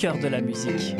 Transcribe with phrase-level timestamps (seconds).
[0.00, 0.96] cœur de la musique.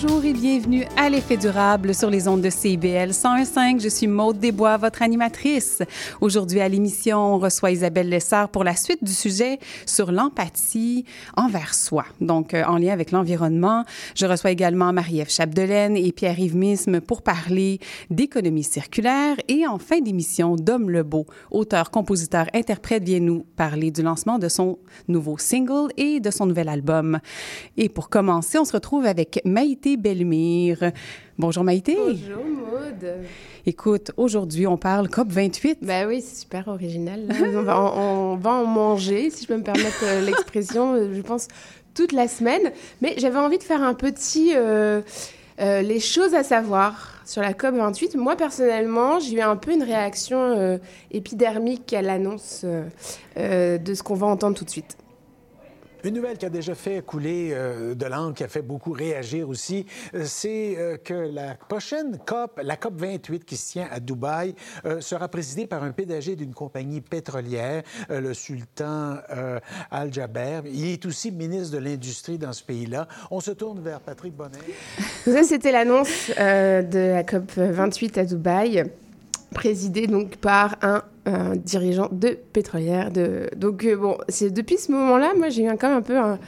[0.00, 3.80] Bonjour et bienvenue à l'effet durable sur les ondes de CIBL 101.5.
[3.82, 5.82] Je suis Maude Desbois, votre animatrice.
[6.20, 11.04] Aujourd'hui à l'émission, on reçoit Isabelle Lessard pour la suite du sujet sur l'empathie
[11.36, 13.84] envers soi, donc euh, en lien avec l'environnement.
[14.14, 19.98] Je reçois également Marie-Ève Chapdelaine et Pierre-Yves Misme pour parler d'économie circulaire et en fin
[19.98, 24.78] d'émission, Dom Lebeau, auteur, compositeur, interprète, vient nous parler du lancement de son
[25.08, 27.18] nouveau single et de son nouvel album.
[27.76, 30.92] Et pour commencer, on se retrouve avec Maï Maïté Bellemire.
[31.38, 31.96] Bonjour Maïté.
[31.96, 33.14] Bonjour Maude.
[33.64, 35.78] Écoute, aujourd'hui, on parle COP28.
[35.82, 37.28] Ben oui, c'est super original.
[37.30, 41.14] on, va en, on, va en, manger, si je peux me permettre euh, l'expression, euh,
[41.14, 41.48] je pense,
[41.94, 42.72] toute la semaine.
[43.00, 44.52] Mais j'avais envie de faire un petit...
[44.54, 45.00] Euh,
[45.60, 48.16] euh, les choses à savoir sur la COP28.
[48.16, 50.78] Moi, personnellement, j'ai eu un peu une réaction euh,
[51.10, 52.64] épidermique à l'annonce
[53.36, 54.96] euh, de ce qu'on va entendre tout de suite.
[56.04, 59.48] Une nouvelle qui a déjà fait couler euh, de l'encre, qui a fait beaucoup réagir
[59.48, 63.98] aussi, euh, c'est euh, que la prochaine COP, la COP 28 qui se tient à
[63.98, 64.54] Dubaï,
[65.00, 69.16] sera présidée par un PDG d'une compagnie pétrolière, le sultan
[69.90, 70.62] Al-Jaber.
[70.66, 73.08] Il est aussi ministre de l'Industrie dans ce pays-là.
[73.30, 74.58] On se tourne vers Patrick Bonnet.
[75.24, 78.84] Ça, c'était l'annonce de la COP 28 à Dubaï
[79.54, 83.10] présidée donc par un, un, dirigeant de pétrolière.
[83.10, 83.48] De...
[83.56, 86.38] Donc euh, bon, c'est depuis ce moment-là, moi j'ai eu quand même un peu un,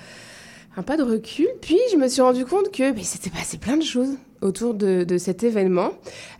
[0.76, 1.48] un, pas de recul.
[1.60, 5.04] Puis je me suis rendu compte que mais c'était passé plein de choses autour de,
[5.04, 5.90] de cet événement.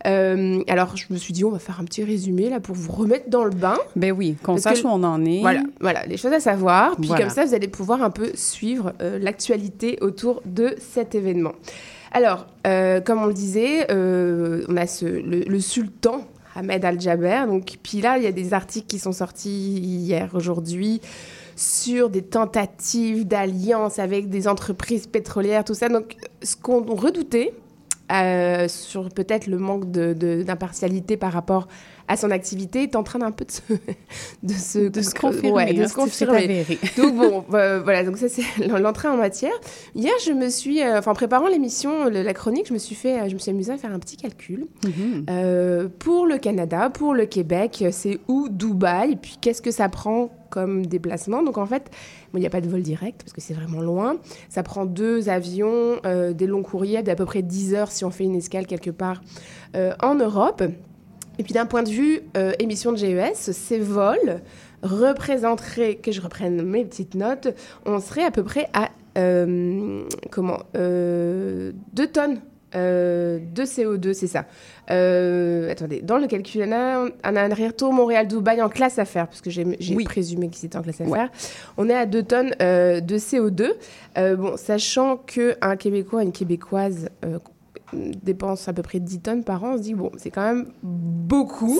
[0.07, 2.91] Euh, alors je me suis dit on va faire un petit résumé là pour vous
[2.91, 3.77] remettre dans le bain.
[3.95, 5.41] Ben oui, qu'on sache que, où on en est.
[5.41, 6.95] Voilà, voilà, les choses à savoir.
[6.95, 7.25] Puis voilà.
[7.25, 11.53] comme ça vous allez pouvoir un peu suivre euh, l'actualité autour de cet événement.
[12.11, 17.45] Alors, euh, comme on le disait, euh, on a ce, le, le sultan Ahmed Al-Jaber.
[17.47, 21.01] Donc, puis là, il y a des articles qui sont sortis hier, aujourd'hui,
[21.55, 25.89] sur des tentatives d'alliance avec des entreprises pétrolières, tout ça.
[25.89, 27.53] Donc, ce qu'on redoutait,
[28.11, 31.67] euh, sur peut-être le manque d'impartialité par rapport
[32.11, 33.61] à son activité est en train d'un peu de se,
[34.43, 35.51] de se, de se confirmer.
[35.51, 36.65] Ouais, de se confirmer.
[36.97, 39.53] donc bon, euh, voilà, donc ça c'est l'entrée en matière.
[39.95, 43.29] Hier, je me suis, euh, enfin, en préparant l'émission, la chronique, je me suis fait,
[43.29, 44.65] je me suis amusée à faire un petit calcul.
[44.83, 45.25] Mm -hmm.
[45.29, 50.29] euh, pour le Canada, pour le Québec, c'est où Dubaï, puis qu'est-ce que ça prend
[50.51, 51.41] comme déplacement.
[51.41, 53.81] Donc en fait, il bon, n'y a pas de vol direct parce que c'est vraiment
[53.81, 54.17] loin.
[54.49, 58.11] Ça prend deux avions, euh, des longs courriers d'à peu près 10 heures si on
[58.11, 59.21] fait une escale quelque part
[59.75, 60.61] euh, en Europe.
[61.41, 64.41] Et puis d'un point de vue euh, émission de GES, ces vols
[64.83, 67.47] représenteraient, que je reprenne mes petites notes,
[67.83, 71.73] on serait à peu près à euh, comment 2
[72.13, 72.41] tonnes
[72.75, 74.45] euh, de CO2, c'est ça.
[74.91, 79.05] Euh, attendez, dans le calcul, on a, on a un aller-retour Montréal-Dubaï en classe à
[79.05, 80.03] faire, parce que j'ai oui.
[80.03, 81.25] présumé que c'était en classe à ouais.
[81.77, 83.71] On est à 2 tonnes euh, de CO2.
[84.35, 87.09] bon, sachant qu'un Québécois, une Québécoise
[87.93, 90.67] dépense à peu près 10 tonnes par an, on se dit, bon, c'est quand même
[90.83, 91.79] beaucoup,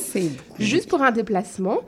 [0.60, 1.80] juste pour un déplacement.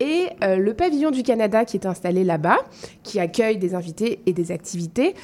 [0.00, 2.58] Et euh, le pavillon du Canada qui est installé là-bas,
[3.02, 5.14] qui accueille des invités et des activités,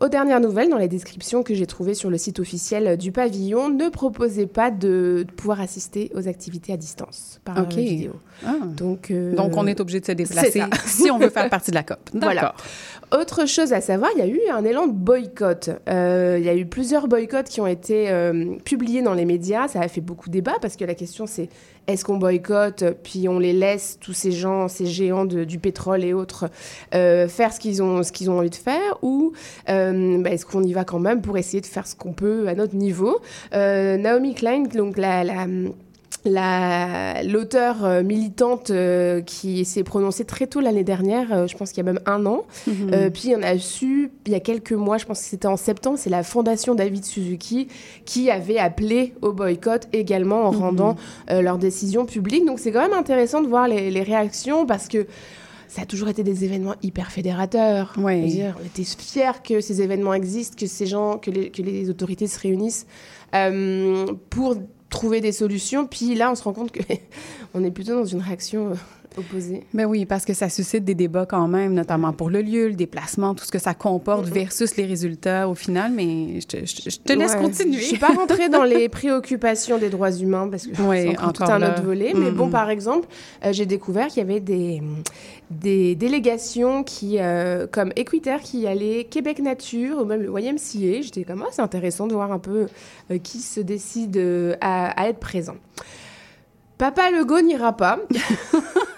[0.00, 3.68] aux dernières nouvelles, dans les descriptions que j'ai trouvées sur le site officiel du pavillon,
[3.68, 7.84] ne proposait pas de, pouvoir assister aux activités à distance par okay.
[7.84, 8.12] vidéo.
[8.44, 8.54] Ah.
[8.76, 9.34] Donc, euh...
[9.34, 11.98] Donc, on est obligé de se déplacer si on veut faire partie de la COP.
[12.24, 12.54] Voilà.
[13.12, 15.70] Autre chose à savoir, il y a eu un élan de boycott.
[15.88, 19.68] Euh, il y a eu plusieurs boycotts qui ont été euh, publiés dans les médias.
[19.68, 21.48] Ça a fait beaucoup de débat parce que la question c'est
[21.86, 26.12] est-ce qu'on boycotte puis on les laisse tous ces gens, ces géants du pétrole et
[26.12, 26.48] autres
[26.94, 29.32] euh, faire ce qu'ils ont, envie de faire ou
[29.68, 32.48] euh, bah, est-ce qu'on y va quand même pour essayer de faire ce qu'on peut
[32.48, 33.20] à notre niveau?
[33.54, 35.46] Euh, Naomi Klein, donc la
[36.24, 41.84] l'auteur euh, militante euh, qui s'est prononcée très tôt l'année dernière, euh, je pense qu'il
[41.84, 42.44] y a même un an.
[42.66, 43.10] Mm -hmm.
[43.10, 45.98] puis on a su, il y a quelques mois, je pense que c'était en septembre,
[45.98, 47.68] c'est la fondation David Suzuki
[48.04, 50.60] qui avait appelé au boycott également en mm -hmm.
[50.60, 50.96] rendant
[51.46, 52.44] leur décision publique.
[52.46, 55.06] Donc c'est quand même intéressant de voir les, les, réactions parce que
[55.74, 57.86] ça a toujours été des événements hyper fédérateurs.
[58.06, 58.20] Ouais.
[58.38, 61.90] Dire, on était fiers que ces événements existent, que ces gens, que les, que les
[61.92, 62.86] autorités se réunissent
[64.30, 64.50] pour
[64.94, 65.86] trouver des solutions.
[65.86, 68.74] Puis là, on se rend compte qu'on est plutôt dans une réaction
[69.18, 69.64] opposé.
[69.72, 72.74] Ben oui, parce que ça suscite des débats quand même, notamment pour le lieu, le
[72.74, 75.92] déplacement, tout ce que ça comporte versus les résultats au final.
[75.92, 77.78] Mais je te, je, te laisse continuer.
[77.78, 81.62] Je suis pas rentrée dans les préoccupations des droits humains parce que c'est tout un
[81.62, 82.12] autre volet.
[82.14, 83.08] Mais bon, par exemple,
[83.50, 84.82] j'ai découvert qu'il y avait des
[85.50, 91.02] des délégations qui, euh, comme Equiterre qui allait, Québec Nature ou même le YMCA.
[91.02, 92.66] J'étais comme, ah, c'est intéressant de voir un peu
[93.10, 95.56] euh, qui se décide euh, à, être présent.
[96.78, 98.00] Papa Legault n'ira pas.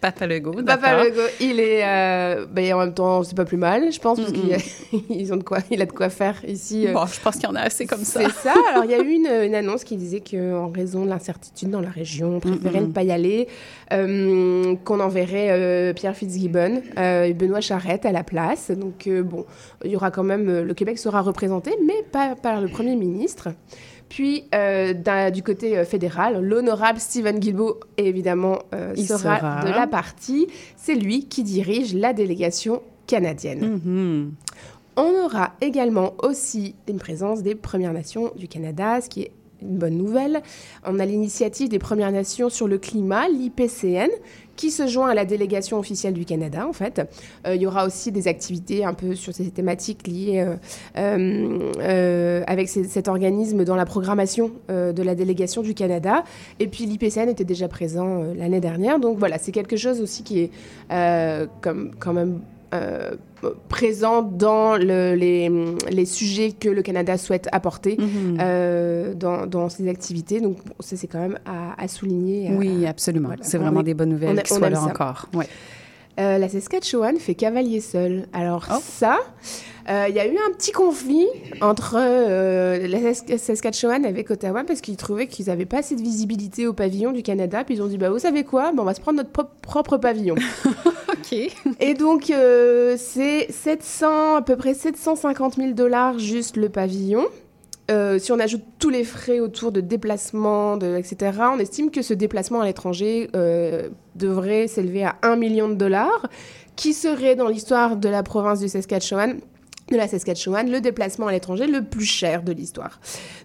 [0.00, 1.82] Papa Legault, Papa Legault, il est...
[1.84, 5.42] Euh, ben, en même temps, c'est pas plus mal, je pense, parce qu'il ont de
[5.42, 6.86] quoi, il a de quoi faire ici.
[6.86, 6.92] Euh.
[6.92, 8.20] Bon, je pense qu'il y en a assez comme ça.
[8.20, 8.54] C'est ça.
[8.70, 11.80] Alors, il y a eu une, une annonce qui disait qu'en raison de l'incertitude dans
[11.80, 13.48] la région, on préférait ne pas y aller,
[13.92, 18.70] euh, qu'on enverrait Pierre Fitzgibbon et Benoît Charette à la place.
[18.70, 19.44] Donc, bon,
[19.84, 20.62] il y aura quand même...
[20.62, 23.48] le Québec sera représenté, mais pas par le Premier ministre.
[24.08, 30.46] Puis, euh, du côté euh, fédéral, l'honorable Stephen Guilbeault, évidemment, euh, sera, de la partie.
[30.76, 33.80] C'est lui qui dirige la délégation canadienne.
[33.84, 34.30] Mm-hmm.
[34.98, 39.76] On aura également aussi une présence des Premières Nations du Canada, ce qui est une
[39.76, 40.42] bonne nouvelle.
[40.84, 44.10] On a l'initiative des Premières Nations sur le climat, l'IPCN,
[44.56, 47.02] qui se joint à la délégation officielle du Canada, en fait.
[47.46, 50.44] Euh, il y aura aussi des activités un peu sur ces thématiques liées
[50.96, 56.24] euh, euh, avec cet organisme dans la programmation de la délégation du Canada.
[56.58, 58.98] Et puis l'IPCN était déjà présent l'année dernière.
[58.98, 60.50] Donc voilà, c'est quelque chose aussi qui est
[61.60, 62.40] comme, quand même
[62.76, 63.10] euh,
[63.68, 65.50] présent dans le, les,
[65.90, 68.38] les, sujets que le Canada souhaite apporter mhm.
[68.40, 70.40] euh, dans, dans, ses activités.
[70.40, 72.50] Donc, ça, c'est quand même à, souligner.
[72.56, 73.30] Oui, absolument.
[73.42, 75.28] c'est vraiment des bonnes nouvelles qui soient là encore.
[75.34, 75.46] Ouais.
[76.18, 78.26] Euh, la Saskatchewan fait cavalier seul.
[78.32, 78.78] Alors oh.
[78.80, 79.18] ça,
[79.86, 81.26] il euh, y a eu un petit conflit
[81.60, 86.66] entre euh, la Saskatchewan avec Ottawa parce qu'ils trouvaient qu'ils n'avaient pas assez de visibilité
[86.66, 87.64] au pavillon du Canada.
[87.64, 89.30] Puis ils ont dit, bah vous savez quoi, on va se prendre notre
[89.60, 90.36] propre pavillon.
[91.08, 91.34] ok.
[91.80, 92.32] Et donc
[92.96, 97.26] c'est 700, à peu près 750 000 dollars juste le pavillon.
[97.90, 102.14] Euh, si on ajoute tous les frais autour de déplacement, etc., on estime que ce
[102.14, 106.26] déplacement à l'étranger euh, devrait s'élever à 1 million de dollars,
[106.74, 109.40] qui serait dans l'histoire de la province du Saskatchewan
[109.90, 112.98] de la Saskatchewan, le déplacement à l'étranger le plus cher de l'histoire.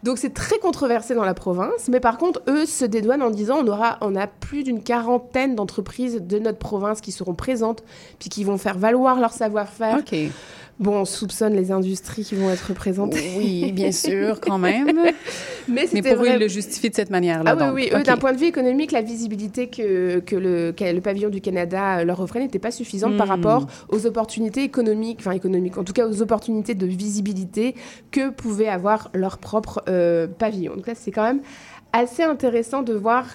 [0.04, 3.60] Donc c'est très controversé dans la province, mais par contre, eux se dédouanent en disant
[3.64, 7.84] on aura on a plus d'une quarantaine d'entreprises de notre province qui seront présentes,
[8.20, 9.98] puis qui vont faire valoir leur savoir-faire.
[10.82, 13.36] Bon, on soupçonne les industries qui vont être représentées.
[13.38, 14.88] Oui, bien sûr, quand même.
[15.68, 17.56] Mais, pour eux, ils le justifient de cette manière-là.
[17.58, 18.04] Ah oui, oui.
[18.04, 22.20] d'un point de vue économique, la visibilité que, que le, le pavillon du Canada leur
[22.20, 23.30] offrait n'était pas suffisante par hmm.
[23.30, 27.76] rapport aux opportunités économiques, enfin économiques, en tout cas aux opportunités de visibilité
[28.10, 30.76] que pouvait avoir leur propre euh, pavillon.
[30.76, 31.42] Donc là, c'est quand même
[31.94, 33.26] assez intéressant de voir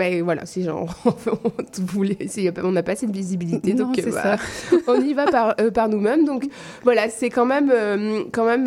[0.00, 0.88] ben voilà, si genre,
[2.64, 4.36] on n'a pas assez de visibilité, donc euh, ça.
[4.88, 6.24] on y va par, euh, par nous-mêmes.
[6.24, 6.46] Donc
[6.84, 8.66] voilà, c'est quand même, euh, quand même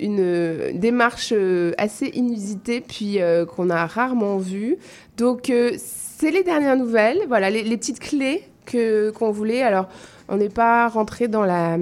[0.00, 1.32] une démarche
[1.78, 3.20] assez inusitée, puis
[3.54, 4.78] qu'on a rarement vue.
[5.16, 9.62] Donc c'est les dernières nouvelles, voilà, les, les petites clés qu'on voulait.
[9.62, 9.88] Alors,
[10.28, 11.78] on n'est pas rentré dans la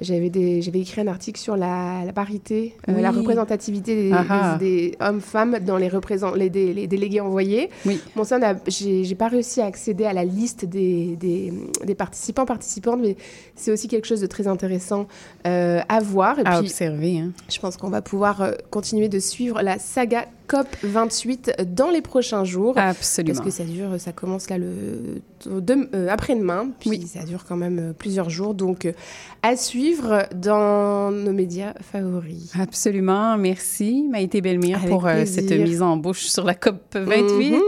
[0.00, 4.12] j'avais écrit un article sur la, parité, euh, la représentativité
[4.58, 5.90] des, hommes-femmes dans les,
[6.36, 7.70] les, les, délégués envoyés.
[7.86, 8.00] Oui.
[8.16, 13.16] Bon, ça, j'ai pas réussi à accéder à la liste des, des, participants, participantes, mais
[13.54, 15.06] c'est aussi quelque chose de très intéressant
[15.46, 16.38] euh, à voir.
[16.38, 17.18] Et à observer.
[17.18, 17.32] Hein.
[17.48, 22.00] Je pense qu'on va pouvoir euh, continuer de suivre la saga COP 28 dans les
[22.02, 22.76] prochains jours.
[22.76, 23.34] Absolument.
[23.36, 27.78] Parce que ça dure, ça commence là le euh, après-demain, puis ça dure quand même
[27.78, 28.54] euh, plusieurs jours.
[28.54, 28.92] Donc euh,
[29.44, 32.52] à suivre dans nos médias favoris.
[32.58, 33.38] Absolument.
[33.38, 37.50] Merci Maïté Belmire pour cette mise en bouche sur la COP 28.
[37.52, 37.60] Mhm.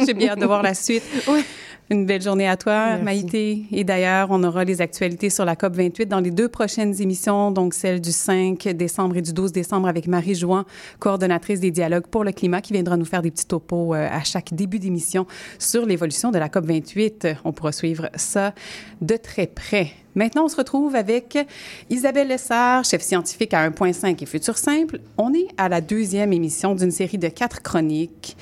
[0.06, 1.04] J'ai bien hâte de voir la suite.
[1.26, 1.42] Ouais.
[1.88, 3.62] Une belle journée à toi, Maïté.
[3.70, 7.52] Et d'ailleurs, on aura les actualités sur la COP 28 dans les deux prochaines émissions,
[7.52, 10.64] donc celle du 5 décembre et du 12 décembre avec Marie Jouan,
[10.98, 14.24] coordonnatrice des dialogues pour le climat, qui viendra nous faire des petits topos euh, à
[14.24, 15.28] chaque début d'émission
[15.60, 17.28] sur l'évolution de la COP 28.
[17.44, 18.52] On pourra suivre ça
[19.00, 19.92] de très près.
[20.16, 21.38] Maintenant, on se retrouve avec
[21.88, 24.98] Isabelle Lessard, chef scientifique à 1.5 et Futur Simple.
[25.18, 28.36] On est à la deuxième émission d'une série de quatre chroniques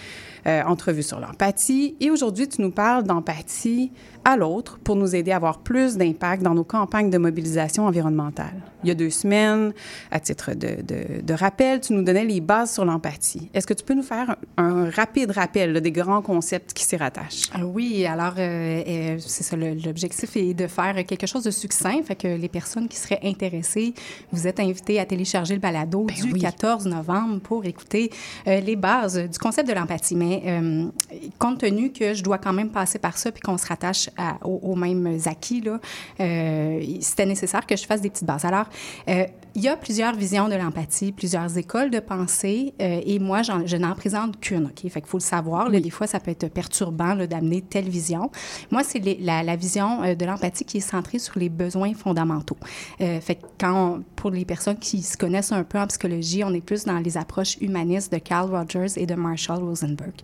[0.46, 1.96] euh, entrevue sur l'empathie.
[2.00, 3.90] Et aujourd'hui, tu nous parles d'empathie
[4.24, 8.54] à l'autre pour nous aider à avoir plus d'impact dans nos campagnes de mobilisation environnementale.
[8.84, 9.72] Il y a deux semaines,
[10.10, 13.50] à titre de, de, de rappel, tu nous donnais les bases sur l'empathie.
[13.54, 17.48] Est-ce que tu peux nous faire un, rapide rappel des grands concepts qui s'y rattachent?
[17.52, 22.02] Ah oui, alors euh, euh, c'est ça, l'objectif est de faire quelque chose de succinct,
[22.04, 23.94] fait que les personnes qui seraient intéressées,
[24.32, 28.10] vous êtes invités à télécharger le balado ben du 14 novembre pour écouter
[28.46, 30.16] euh, les bases du concept de l'empathie.
[30.16, 30.86] Mais euh,
[31.38, 34.10] compte tenu que je dois quand même passer par ça puis qu'on se rattache
[34.42, 35.78] aux, mêmes acquis, là,
[37.00, 38.44] c'était nécessaire que je fasse des petites bases.
[38.44, 38.66] Alors,
[39.08, 39.24] euh,
[39.56, 43.94] il y a plusieurs visions de l'empathie, plusieurs écoles de pensée, et moi, je n'en
[43.94, 44.90] présente qu'une, OK?
[44.90, 45.68] Fait qu'il faut le savoir.
[45.68, 48.32] Là, des fois, ça peut être perturbant d'amener telle vision.
[48.72, 52.56] Moi, c'est la, la, vision de l'empathie qui est centrée sur les besoins fondamentaux.
[52.98, 56.60] fait que quand, pour les personnes qui se connaissent un peu en psychologie, on est
[56.60, 60.14] plus dans les approches humanistes de Carl Rogers et de Marshall Rosenberg.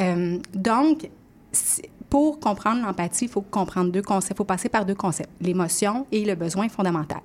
[0.00, 1.10] Euh, donc,
[2.10, 6.06] pour comprendre l'empathie, il faut comprendre deux concepts, il faut passer par deux concepts, l'émotion
[6.12, 7.20] et le besoin fondamental.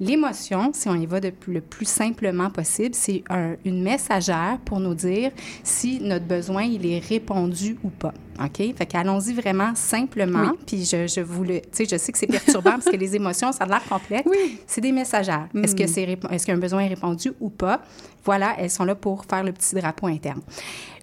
[0.00, 3.24] L'émotion, si on y va de le plus simplement possible, c'est
[3.64, 5.32] une messagère pour nous dire
[5.64, 8.14] si notre besoin, il est répondu ou pas.
[8.40, 8.74] OK?
[8.76, 10.52] Fait qu'allons-y vraiment simplement.
[10.66, 11.60] Puis je, je vous le...
[11.60, 14.28] Tu sais, je sais que c'est perturbant parce que les émotions, ça a l'air complexe.
[14.30, 14.60] Oui.
[14.66, 15.48] C'est des messagères.
[15.60, 15.88] Est-ce que mm.
[15.88, 17.82] c'est est-ce qu'un besoin est répondu ou pas?
[18.24, 20.40] Voilà, elles sont là pour faire le petit drapeau interne.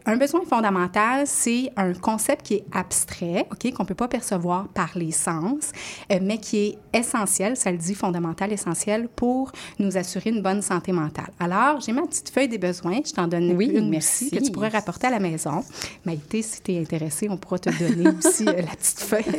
[0.07, 4.67] Un besoin fondamental, c'est un concept qui est abstrait, OK, qu'on ne peut pas percevoir
[4.67, 5.71] par les sens,
[6.12, 10.62] euh, mais qui est essentiel, ça le dit fondamental, essentiel, pour nous assurer une bonne
[10.62, 11.31] santé mentale.
[11.39, 14.29] Alors, j'ai ma petite feuille des besoins, je t'en donne oui, une merci.
[14.29, 15.63] que tu pourrais rapporter à la maison.
[16.05, 19.25] Maïté, si tu es intéressée, on pourra te donner aussi euh, la petite feuille.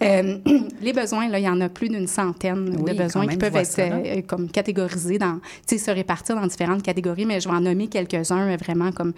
[0.00, 0.38] Euh,
[0.80, 4.26] les besoins, là, il y en a plus d'une centaine de besoins qui peuvent être
[4.28, 7.88] comme catégorisés dans, tu sais, se répartir dans différentes catégories, mais je vais en nommer
[7.88, 9.12] quelques-uns vraiment comme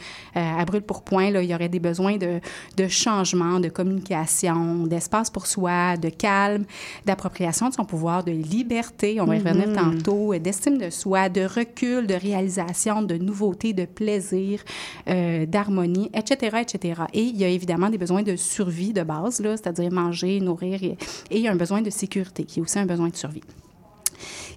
[0.58, 2.40] à brûle pour point, là, il y aurait des besoins de,
[2.76, 6.64] de changement, de communication, d'espace pour soi, de calme,
[7.06, 10.02] d'appropriation de son pouvoir, de liberté, on va y revenir mm-hmm.
[10.02, 14.60] tantôt, d'estime de soi, de recul, de réalisation, de nouveauté, de plaisir,
[15.08, 17.02] euh, d'harmonie, etc., etc.
[17.12, 20.96] Et il y a évidemment des besoins de survie de base, c'est-à-dire manger, nourrir, et,
[21.30, 23.42] et il y a un besoin de sécurité, qui est aussi un besoin de survie.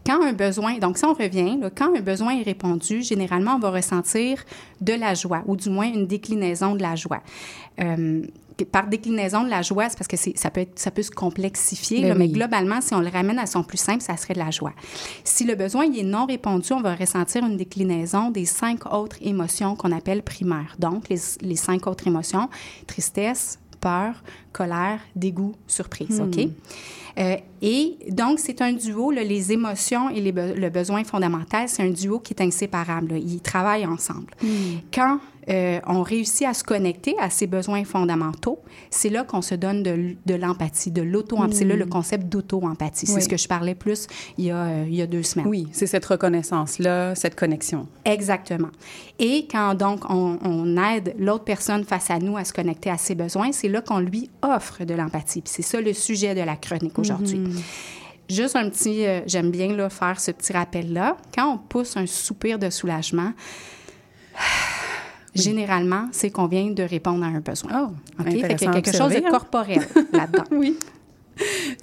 [0.06, 3.72] Quand un besoin, donc si on revient, quand un besoin est répondu, généralement, on va
[3.72, 4.44] ressentir
[4.82, 7.22] de la joie, ou du moins une déclinaison de la joie.
[7.80, 8.24] Euh,
[8.72, 12.02] par déclinaison de la joie, c'est parce que ça peut, être, ça peut se complexifier,
[12.02, 14.52] ben mais globalement, si on le ramène à son plus simple, ça serait de la
[14.52, 14.74] joie.
[15.24, 19.76] Si le besoin est non répondu, on va ressentir une déclinaison des cinq autres émotions
[19.76, 20.76] qu'on appelle primaires.
[20.78, 22.50] Donc, les, les cinq autres émotions,
[22.86, 26.46] tristesse, peur, colère, dégoût, surprise, OK?
[26.46, 26.52] Hmm.
[27.20, 31.92] Euh, et donc, c'est un duo, les émotions et les le besoin fondamental, c'est un
[31.92, 33.14] duo qui est inséparable.
[33.18, 34.32] Ils travaillent ensemble.
[34.42, 34.80] Hmm.
[34.94, 35.20] Quand
[35.50, 39.84] euh, on réussit à se connecter à ses besoins fondamentaux, c'est là qu'on se donne
[39.84, 41.58] de, l'empathie, de l'auto-empathie.
[41.58, 41.90] C'est là le hmm.
[41.90, 43.06] concept d'auto-empathie.
[43.06, 44.08] C'est ce que je parlais plus
[44.38, 45.48] il y a, euh, il y a deux semaines.
[45.48, 47.88] Oui, c'est cette reconnaissance-là, cette connexion.
[48.06, 48.70] Exactement.
[49.20, 52.98] Et quand donc on, on aide l'autre personne face à nous à se connecter à
[52.98, 55.44] ses besoins, c'est là qu'on lui offre de l'empathie.
[55.46, 57.40] c'est ça le sujet de la chronique aujourd'hui.
[57.40, 57.60] Hmm.
[58.30, 61.18] Juste un petit, euh, j'aime bien là, faire ce petit rappel-là.
[61.36, 63.34] Quand on pousse un soupir de soulagement,
[65.36, 67.72] Généralement, c'est qu'on vient de répondre à un besoin.
[67.74, 68.26] Oh, OK?
[68.26, 69.82] Fait qu'il y a quelque chose de corporel
[70.14, 70.44] là-dedans.
[70.52, 70.78] oui.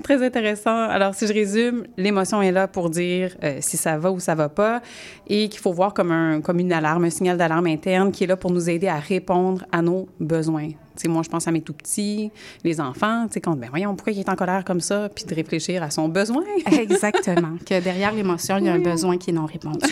[0.04, 0.84] Très intéressant.
[0.84, 4.36] Alors, si je résume, l'émotion est là pour dire euh, si ça va ou ça
[4.36, 4.80] va pas
[5.26, 8.26] et qu'il faut voir comme, un, comme une alarme, un signal d'alarme interne qui est
[8.28, 10.68] là pour nous aider à répondre à nos besoins
[11.08, 12.30] moi, je pense à mes tout petits,
[12.64, 15.24] les enfants, tu sais, quand, ben voyons, pourquoi il est en colère comme ça, puis
[15.24, 16.44] de réfléchir à son besoin.
[16.72, 17.56] Exactement.
[17.64, 19.88] Que derrière l'émotion, il y a un besoin qui est non répondu.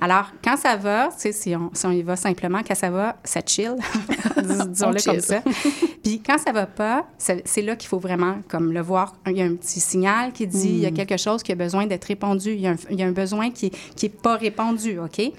[0.00, 2.90] Alors, quand ça va, tu sais, si on, si on y va simplement, quand ça
[2.90, 3.74] va, ça chill.
[4.68, 5.42] Disons-le comme ça.
[6.02, 9.14] Puis quand ça va pas, c'est là qu'il faut vraiment comme le voir.
[9.26, 10.94] Il y a un petit signal qui dit il y a mm.
[10.94, 12.52] quelque chose qui a besoin d'être répondu.
[12.52, 14.98] Il y, a un, il y a un besoin qui n'est qui est pas répondu,
[14.98, 15.32] OK?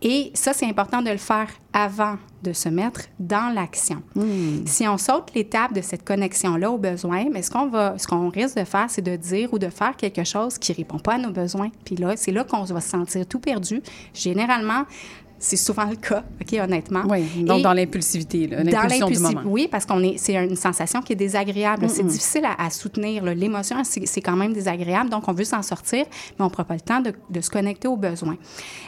[0.00, 4.00] Et ça, c'est important de le faire avant de se mettre dans l'action.
[4.14, 4.64] Hmm.
[4.64, 8.28] Si on saute l'étape de cette connexion-là aux besoins, mais ce qu'on va, ce qu'on
[8.28, 11.18] risque de faire, c'est de dire ou de faire quelque chose qui répond pas à
[11.18, 11.70] nos besoins.
[11.84, 13.82] Puis là, c'est là qu'on va se sentir tout perdu.
[14.14, 14.84] Généralement,
[15.38, 17.02] c'est souvent le cas, OK, honnêtement.
[17.08, 19.42] Oui, donc dans l'impulsivité, l'impulsion du moment.
[19.44, 21.88] Oui, parce qu'on est, c'est une sensation qui est désagréable.
[21.88, 23.24] C'est difficile à, soutenir.
[23.24, 26.04] L'émotion, c'est, quand même désagréable, donc on veut s'en sortir,
[26.38, 28.36] mais on ne prend pas le temps de, de se connecter aux besoins.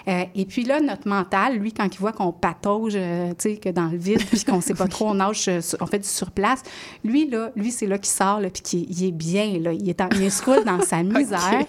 [0.09, 3.57] Euh, et puis là, notre mental, lui, quand il voit qu'on patauge, euh, tu sais,
[3.57, 5.99] que dans le vide, puis qu'on ne sait pas trop, on nage, euh, on fait
[5.99, 6.63] du surplace,
[7.05, 10.01] lui, là, lui, c'est là qu'il sort, là, puis qu'il est bien, là, il, est
[10.01, 11.65] en, il se roule dans sa misère.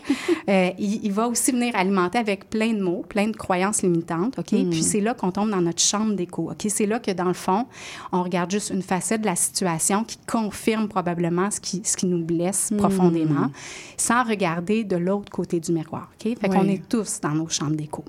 [0.47, 4.51] il, il, va aussi venir alimenter avec plein de mots, plein de croyances limitantes, OK?
[4.53, 4.70] Mm.
[4.71, 6.51] Puis c'est là qu'on tombe dans notre chambre d'écho.
[6.51, 6.65] OK?
[6.69, 7.67] C'est là que, dans le fond,
[8.11, 12.05] on regarde juste une facette de la situation qui confirme probablement ce qui, ce qui
[12.05, 12.77] nous blesse hmm.
[12.77, 13.51] profondément,
[13.97, 16.09] sans regarder de l'autre côté du miroir.
[16.13, 16.37] OK?
[16.39, 18.03] Fait qu'on est tous dans nos chambres d'écho.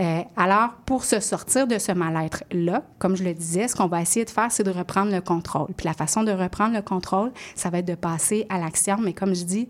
[0.00, 4.02] Euh, alors, pour se sortir de ce mal-être-là, comme je le disais, ce qu'on va
[4.02, 5.68] essayer de faire, c'est de reprendre le contrôle.
[5.76, 8.98] Puis la façon de reprendre le contrôle, ça va être de passer à l'action.
[9.00, 9.68] Mais comme je dis,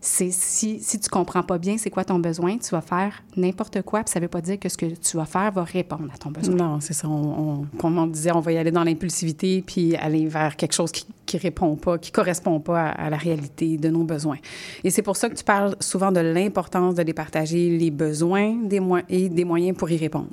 [0.00, 3.82] c'est si, si tu comprends pas bien c'est quoi ton besoin, tu vas faire n'importe
[3.82, 6.16] quoi, puis ça veut pas dire que ce que tu vas faire va répondre à
[6.16, 6.54] ton besoin.
[6.54, 7.06] Non, c'est ça.
[7.08, 10.90] On, comme on disait, on va y aller dans l'impulsivité, puis aller vers quelque chose
[10.90, 14.38] qui, qui répond pas, qui correspond pas à, la réalité de nos besoins.
[14.84, 18.80] Et c'est pour ça que tu parles souvent de l'importance de départager les besoins des
[19.08, 20.28] et des moyens pour y répondre.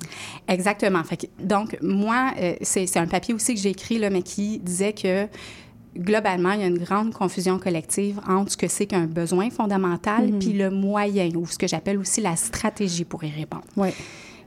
[0.48, 1.04] Exactement.
[1.04, 4.94] Fait donc, moi, euh, c'est un papier aussi que j'ai écrit, là, mais qui disait
[4.94, 5.28] que
[5.98, 10.28] globalement, il y a une grande confusion collective entre ce que c'est qu'un besoin fondamental
[10.28, 10.40] mm-hmm.
[10.40, 13.66] puis le moyen, ou ce que j'appelle aussi la stratégie pour y répondre.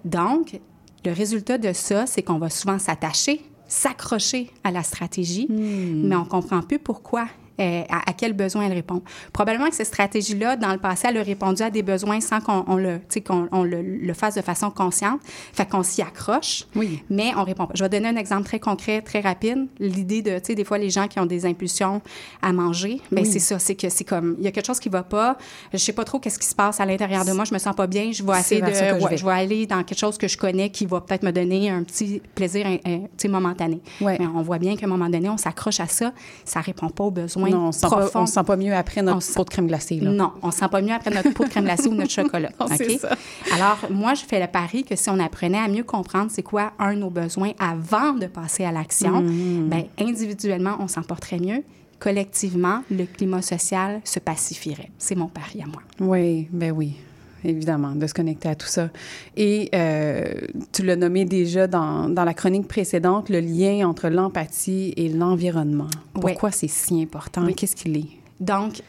[0.05, 0.61] Donc,
[1.05, 6.09] le résultat de ça, c'est qu'on va souvent s'attacher, s'accrocher à la stratégie, mm.
[6.09, 7.27] mais on comprend plus pourquoi
[7.61, 9.03] euh, à, quel besoin elle répond.
[9.33, 12.77] Probablement que cette stratégie-là, dans le passé, elle a répondu à des besoins sans qu'on
[12.77, 15.21] le, qu'on on le, le, fasse de façon consciente.
[15.53, 17.03] Fait qu'on s'y accroche, oui.
[17.11, 17.75] mais on répond pas.
[17.75, 19.67] Je vais donner un exemple très concret, très rapide.
[19.79, 22.01] L'idée de, tu sais, des fois, les gens qui ont des impulsions
[22.41, 24.89] à manger, bien, c'est ça, c'est que c'est comme, il y a quelque chose qui
[24.89, 25.37] va pas,
[25.73, 27.77] je sais pas trop qu'est-ce qui se passe à l'intérieur de moi, je me sens
[27.77, 29.33] pas bien, je vais essayer de, je, vais.
[29.33, 32.67] aller dans quelque chose que je connais qui va peut-être me donner un petit plaisir,
[32.85, 33.81] tu sais, momentané.
[34.01, 34.17] Ouais.
[34.19, 36.13] Mais on voit bien qu'à un moment donné, on s'accroche à ça,
[36.45, 39.45] ça répond pas aux besoins non, on sent Pas, sent pas mieux après notre pot
[39.45, 40.01] de crème glacée.
[40.01, 40.11] Là.
[40.11, 42.51] Non, on sent pas mieux après notre pot de crème glacée ou notre chocolat.
[42.59, 43.17] ça.
[43.55, 46.73] Alors, moi, je fais le pari que si on apprenait à mieux comprendre c'est quoi
[46.79, 49.69] un de nos besoins avant de passer à l'action, mm.
[49.69, 51.63] ben, individuellement, on s'en porterait mieux
[51.99, 54.91] collectivement, le climat social se pacifierait.
[54.97, 55.83] C'est mon pari à moi.
[56.01, 56.97] Oui, ben oui
[57.45, 58.91] évidemment, de se connecter à tout ça.
[59.37, 60.33] Et euh,
[60.73, 65.89] tu l'as nommé déjà dans, dans, la chronique précédente, le lien entre l'empathie et l'environnement.
[66.15, 67.47] Pourquoi c'est si important?
[67.57, 68.09] Qu'est-ce qu'il est?
[68.41, 68.83] Donc,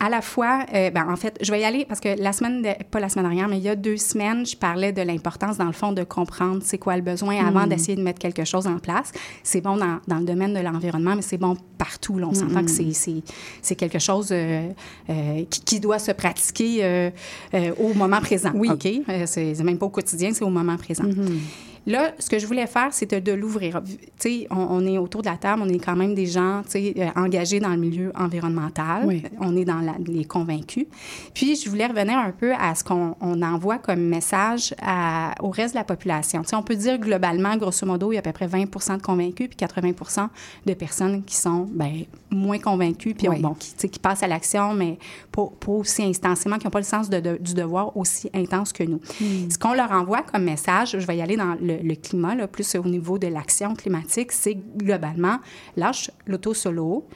[0.00, 2.64] à la fois, euh, ben, en fait, je vais y aller parce que la semaine,
[2.90, 5.64] pas la semaine dernière, mais il y a deux semaines, je parlais de l'importance, dans
[5.64, 7.70] le fond, de comprendre c'est quoi le besoin avant hmm.
[7.70, 9.10] d'essayer de mettre quelque chose en place.
[9.42, 12.18] C'est bon dans, dans, le domaine de l'environnement, mais c'est bon partout.
[12.18, 12.28] Là.
[12.28, 13.22] On s'entend que hmm.
[13.62, 14.68] c'est quelque chose euh,
[15.10, 17.12] euh, qui, qui, doit se pratiquer
[17.78, 18.50] au moment présent.
[18.54, 18.70] Oui.
[18.70, 18.88] OK?
[19.26, 21.04] c'est même pas au quotidien, c'est au moment présent.
[21.04, 21.38] Hmm.
[21.86, 23.82] Là, ce que je voulais faire, c'était de l'ouvrir.
[23.84, 26.70] Tu sais, on, est autour de la table, on est quand même des gens, tu
[26.70, 29.08] sais, euh, engagés dans le milieu environnemental.
[29.40, 30.86] On est dans les convaincus.
[31.34, 34.74] Puis, je voulais revenir un peu à ce qu'on envoie comme message
[35.40, 36.42] au reste de la population.
[36.42, 38.64] Tu sais, on peut dire globalement, grosso modo, il y a à peu près 20
[38.96, 40.30] de convaincus puis 80
[40.66, 44.98] de personnes qui sont ben, moins convaincus puis bon, qui, qui passent à l'action, mais
[45.32, 49.00] pas, aussi intensément, qui n'ont pas le sens du devoir aussi intense que nous.
[49.20, 49.50] Hmm.
[49.50, 52.48] Ce qu'on leur envoie comme message, je vais y aller dans le le, climat, là,
[52.48, 55.38] plus au niveau de l'action climatique, c'est globalement
[55.76, 57.06] lâche l'auto solo,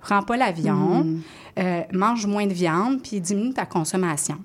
[0.00, 1.20] prends pas l'avion, mm.
[1.58, 4.38] euh, mange moins de viande, puis diminue ta consommation.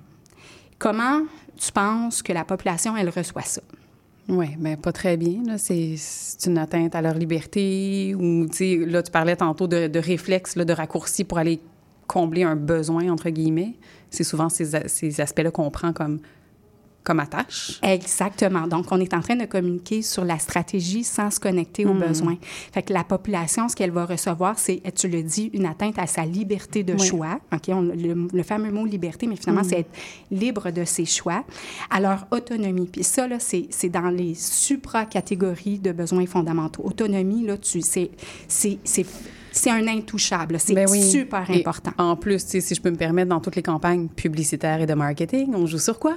[0.78, 1.22] Comment
[1.56, 3.62] tu penses que la population, elle reçoit ça?
[4.28, 5.42] Oui, mais pas très bien.
[5.58, 5.96] C'est
[6.46, 8.46] une atteinte à leur liberté ou,
[8.86, 11.60] là, tu parlais tantôt de, de réflexe, de raccourci pour aller
[12.06, 13.74] combler un besoin, entre guillemets.
[14.10, 16.20] C'est souvent ces, ces aspects-là qu'on prend comme
[17.04, 17.78] comme attache.
[17.82, 18.66] Exactement.
[18.66, 22.06] Donc, on est en train de communiquer sur la stratégie sans se connecter aux hmm.
[22.08, 22.36] besoins.
[22.72, 26.06] Fait que la population, ce qu'elle va recevoir, c'est, tu le dis, une atteinte à
[26.06, 27.38] sa liberté de choix.
[27.52, 27.68] OK?
[27.68, 29.68] le, fameux mot liberté, mais finalement, hmm.
[29.68, 29.90] c'est être
[30.30, 31.44] libre de ses choix.
[31.90, 32.86] Alors, autonomie.
[32.86, 36.82] Puis ça, là, c'est, dans les supra-catégories de besoins fondamentaux.
[36.84, 38.10] Autonomie, là, tu, c'est,
[38.48, 38.78] c'est,
[39.52, 40.58] c'est un intouchable.
[40.58, 41.92] C'est ben super important.
[41.98, 45.54] en plus, si je peux me permettre, dans toutes les campagnes publicitaires et de marketing,
[45.54, 46.16] on joue sur quoi?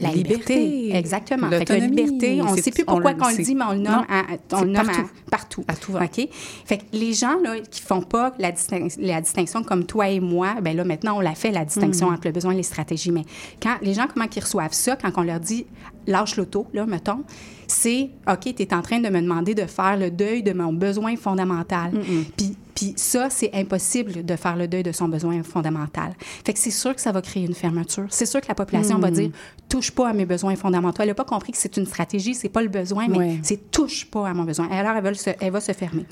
[0.00, 0.94] La liberté.
[0.96, 1.48] Exactement.
[1.50, 4.04] Fait la liberté, on ne sait plus pourquoi on, le dit, mais on le nomme,
[4.08, 5.10] à, on partout.
[5.30, 5.64] partout.
[5.68, 6.28] À tout OK?
[6.64, 8.52] Fait que les gens là, qui font pas la,
[8.98, 12.14] la, distinction comme toi et moi, ben là, maintenant, on l'a fait, la distinction mm.
[12.14, 13.12] entre le besoin et les stratégies.
[13.12, 13.22] Mais
[13.62, 15.66] quand les gens, comment ils reçoivent ça, quand on leur dit
[16.06, 17.22] lâche l'auto, là, mettons,
[17.66, 20.72] c'est OK, tu es en train de me demander de faire le deuil de mon
[20.72, 21.92] besoin fondamental.
[22.36, 26.14] Puis puis ça, c'est impossible de faire le deuil de son besoin fondamental.
[26.44, 28.06] Fait que c'est sûr que ça va créer une fermeture.
[28.10, 29.14] C'est sûr que la population va mm.
[29.14, 29.30] dire
[29.68, 31.02] touche pas à mes besoins fondamentaux.
[31.02, 34.06] Elle n'a pas compris que c'est une stratégie, c'est pas le besoin, mais c'est touche
[34.06, 34.68] pas à mon besoin.
[34.70, 36.04] Alors, elle va se, elle va se fermer.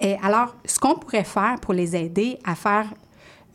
[0.00, 2.86] Et alors, ce qu'on pourrait faire pour les aider à faire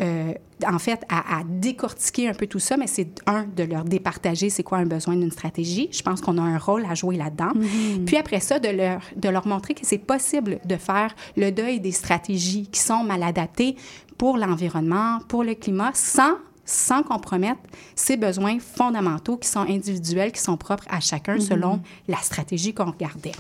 [0.01, 0.33] euh,
[0.65, 4.63] en fait, à, décortiquer un peu tout ça, mais c'est un, de leur départager c'est
[4.63, 5.89] quoi un besoin d'une stratégie.
[5.91, 7.51] Je pense qu'on a un rôle à jouer là-dedans.
[7.55, 8.05] Mm-hmm.
[8.05, 11.79] Puis après ça, de leur, de leur montrer que c'est possible de faire le deuil
[11.79, 13.75] des stratégies qui sont mal adaptées
[14.17, 16.33] pour l'environnement, pour le climat, sans
[16.69, 17.61] sans compromettre
[17.95, 21.47] ces besoins fondamentaux qui sont individuels, qui sont propres à chacun mm-hmm.
[21.47, 23.31] selon la stratégie qu'on regardait.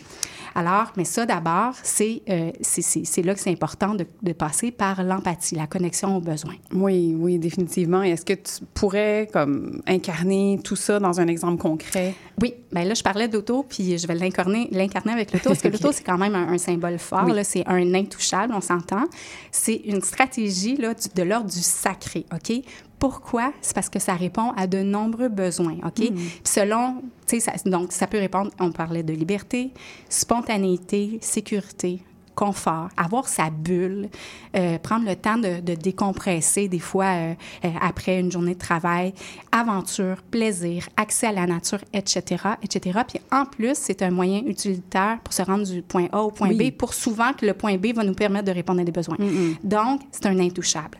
[0.57, 5.03] Alors, mais ça d'abord, c'est euh, c'est là que c'est important de, de, passer par
[5.03, 6.55] l'empathie, la connexion aux besoins.
[6.73, 8.01] Oui, oui, définitivement.
[8.01, 12.15] Est-ce que tu pourrais comme incarner tout ça dans un exemple concret?
[12.41, 14.67] Oui, bien là, je parlais d'auto, puis je vais l'incarner
[15.11, 17.29] avec l'auto, parce que l'auto, c'est quand même un, symbole fort.
[17.43, 19.03] C'est un intouchable, on s'entend.
[19.51, 22.63] C'est une stratégie là, de l'ordre du sacré, OK?
[22.99, 23.53] Pourquoi?
[23.61, 25.99] C'est parce que ça répond à de nombreux besoins, OK?
[25.99, 26.15] Mm.
[26.15, 29.71] Puis selon, tu sais, donc ça peut répondre, on parlait de liberté,
[30.09, 32.01] spontanéité, sécurité,
[32.37, 34.09] confort, avoir sa bulle,
[34.55, 37.33] euh, prendre le temps de, décompresser des fois euh,
[37.65, 39.13] euh, après une journée de travail,
[39.51, 42.99] aventure, plaisir, accès à la nature, etc., etc.
[43.07, 46.53] Puis en plus, c'est un moyen utilitaire pour se rendre du point A au point
[46.53, 49.17] B, pour souvent que le point B va nous permettre de répondre à des besoins.
[49.63, 50.99] Donc, c'est un intouchable.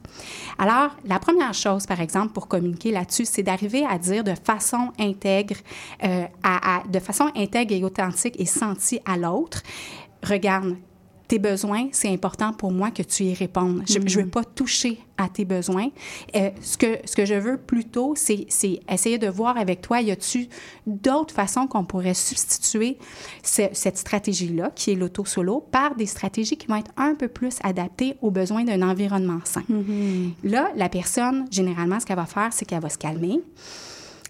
[0.57, 4.91] Alors, la première chose, par exemple, pour communiquer là-dessus, c'est d'arriver à dire de façon
[4.99, 5.57] intègre,
[6.01, 9.61] à, de façon intègre et authentique et sentie à l'autre,
[10.23, 10.75] regarde,
[11.27, 13.83] tes besoins, c'est important pour moi que tu y répondes.
[13.87, 14.29] Je ne veux mm-hmm.
[14.29, 15.89] pas toucher à tes besoins.
[16.35, 18.47] Euh, ce, que, ce que je veux plutôt, c'est
[18.89, 20.47] essayer de voir avec toi, y a-tu
[20.85, 22.97] d'autres façons qu'on pourrait substituer
[23.41, 28.15] cette stratégie-là, qui est l'auto-solo, par des stratégies qui vont être un peu plus adaptées
[28.21, 29.63] aux besoins d'un environnement sain.
[29.69, 30.31] Mm-hmm.
[30.45, 33.41] Là, la personne, généralement, ce qu'elle va faire, c'est qu'elle va se calmer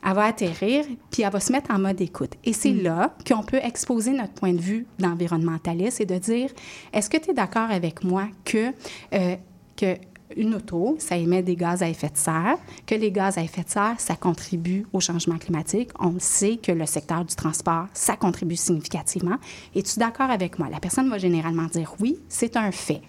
[0.06, 2.34] elle va atterrir, puis elle va se mettre en mode écoute.
[2.44, 2.84] Et c'est mm.
[2.84, 6.50] là qu'on peut exposer notre point de vue d'environnementaliste et de dire,
[6.94, 8.72] est-ce que tu es d'accord avec moi que,
[9.14, 9.36] euh,
[9.76, 9.96] que
[10.36, 13.64] une auto, ça émet des gaz à effet de serre, que les gaz à effet
[13.64, 15.90] de serre, ça contribue au changement climatique?
[16.00, 19.38] On sait que le secteur du transport, ça contribue significativement.
[19.74, 20.68] Es-tu d'accord avec moi?
[20.70, 23.02] La personne va généralement dire oui, c'est un fait.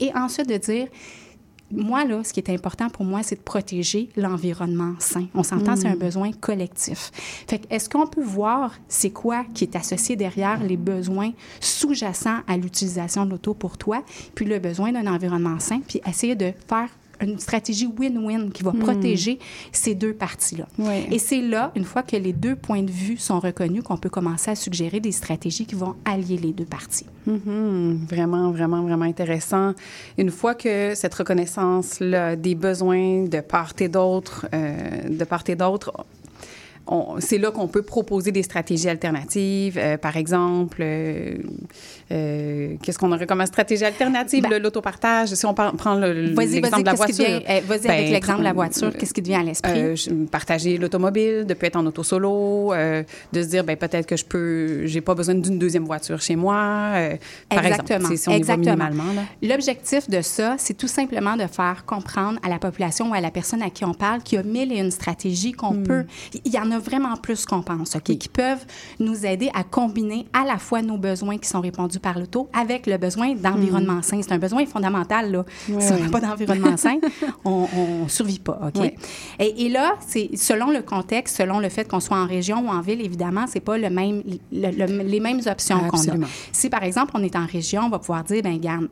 [0.00, 0.88] Et ensuite de dire,
[1.74, 5.26] moi, là, ce qui est important pour moi, c'est de protéger l'environnement sain.
[5.34, 5.98] On s'entend, c'est un mm.
[5.98, 7.10] besoin collectif.
[7.48, 12.56] Fait est-ce qu'on peut voir c'est quoi qui est associé derrière les besoins sous-jacents à
[12.56, 14.02] l'utilisation de l'auto pour toi,
[14.34, 16.88] puis le besoin d'un environnement sain, puis essayer de faire
[17.20, 18.78] une stratégie win-win qui va hmm.
[18.78, 19.38] protéger
[19.72, 20.66] ces deux parties-là.
[21.10, 24.10] Et c'est là, une fois que les deux points de vue sont reconnus, qu'on peut
[24.10, 27.06] commencer à suggérer des stratégies qui vont allier les deux parties.
[27.28, 28.06] Mm-hmm.
[28.08, 29.72] Vraiment, vraiment, vraiment intéressant.
[30.18, 35.56] Une fois que cette reconnaissance-là des besoins de part et d'autre, euh, de part et
[35.56, 35.92] d'autre,
[37.18, 39.78] c'est là qu'on peut proposer des stratégies alternatives.
[39.78, 41.38] Euh, par exemple, euh,
[42.12, 44.44] euh, qu'est-ce qu'on aurait comme stratégie alternative?
[44.48, 47.24] Ben, l'autopartage, si on prend l'exemple de la voiture.
[47.48, 49.94] Eh, vas-y avec l'exemple de la voiture, qu'est-ce qui te vient à l'esprit?
[50.30, 52.72] partager l'automobile, de peut être en auto solo,
[53.32, 56.36] de se dire, ben, peut-être que je peux, j'ai pas besoin d'une deuxième voiture chez
[56.36, 56.92] moi.
[57.48, 58.88] par exemple, si on Exactement.
[59.42, 63.30] L'objectif de ça, c'est tout simplement de faire comprendre à la population ou à la
[63.30, 65.82] personne à qui on parle qu'il y a mille et une stratégies qu'on hmm.
[65.84, 66.04] peut.
[66.44, 68.64] Il y en a vraiment plus qu'on pense, OK, qui peuvent
[68.98, 72.86] nous aider à combiner à la fois nos besoins qui sont répondus par l'auto avec
[72.86, 74.02] le besoin d'environnement hmm.
[74.02, 74.20] sain.
[74.22, 75.44] C'est un besoin fondamental, là.
[75.66, 76.98] Si on n'a pas d'environnement sain,
[77.44, 77.68] on
[78.04, 78.92] ne survit pas, OK?
[79.38, 82.68] Et, et, là, c'est selon le contexte, selon le fait qu'on soit en région ou
[82.68, 86.26] en ville, évidemment, c'est pas le même, les mêmes options qu'on a.
[86.52, 88.88] Si, par exemple, on est en région, on va pouvoir dire, ben garde,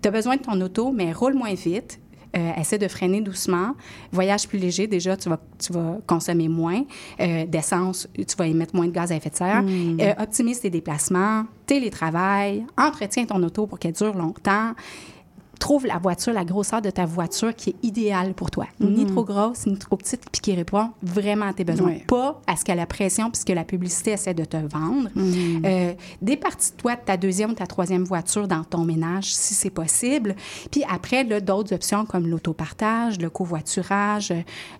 [0.00, 2.00] tu as besoin de ton auto, mais roule moins vite,
[2.36, 3.74] euh, essaie de freiner doucement.
[4.12, 6.82] Voyage plus léger, déjà, tu vas, tu vas consommer moins
[7.20, 9.62] euh, d'essence, tu vas émettre moins de gaz à effet de serre.
[9.62, 9.98] Hmm.
[10.00, 14.72] Euh, optimise tes déplacements, télétravail, entretiens ton auto pour qu'elle dure longtemps
[15.58, 18.66] trouve la voiture, la grosseur de ta voiture qui est idéale pour toi.
[18.80, 19.10] Ni mhm.
[19.10, 21.96] trop grosse, ni trop petite, puis qui répond vraiment à tes besoins.
[22.06, 25.08] Pas à ce qu'à la pression, puisque la publicité essaie de te vendre.
[25.14, 25.62] Mhm.
[25.64, 30.36] Euh, départis-toi de ta deuxième ou ta troisième voiture dans ton ménage, si c'est possible.
[30.70, 34.32] Puis après, d'autres options comme l'autopartage, le covoiturage,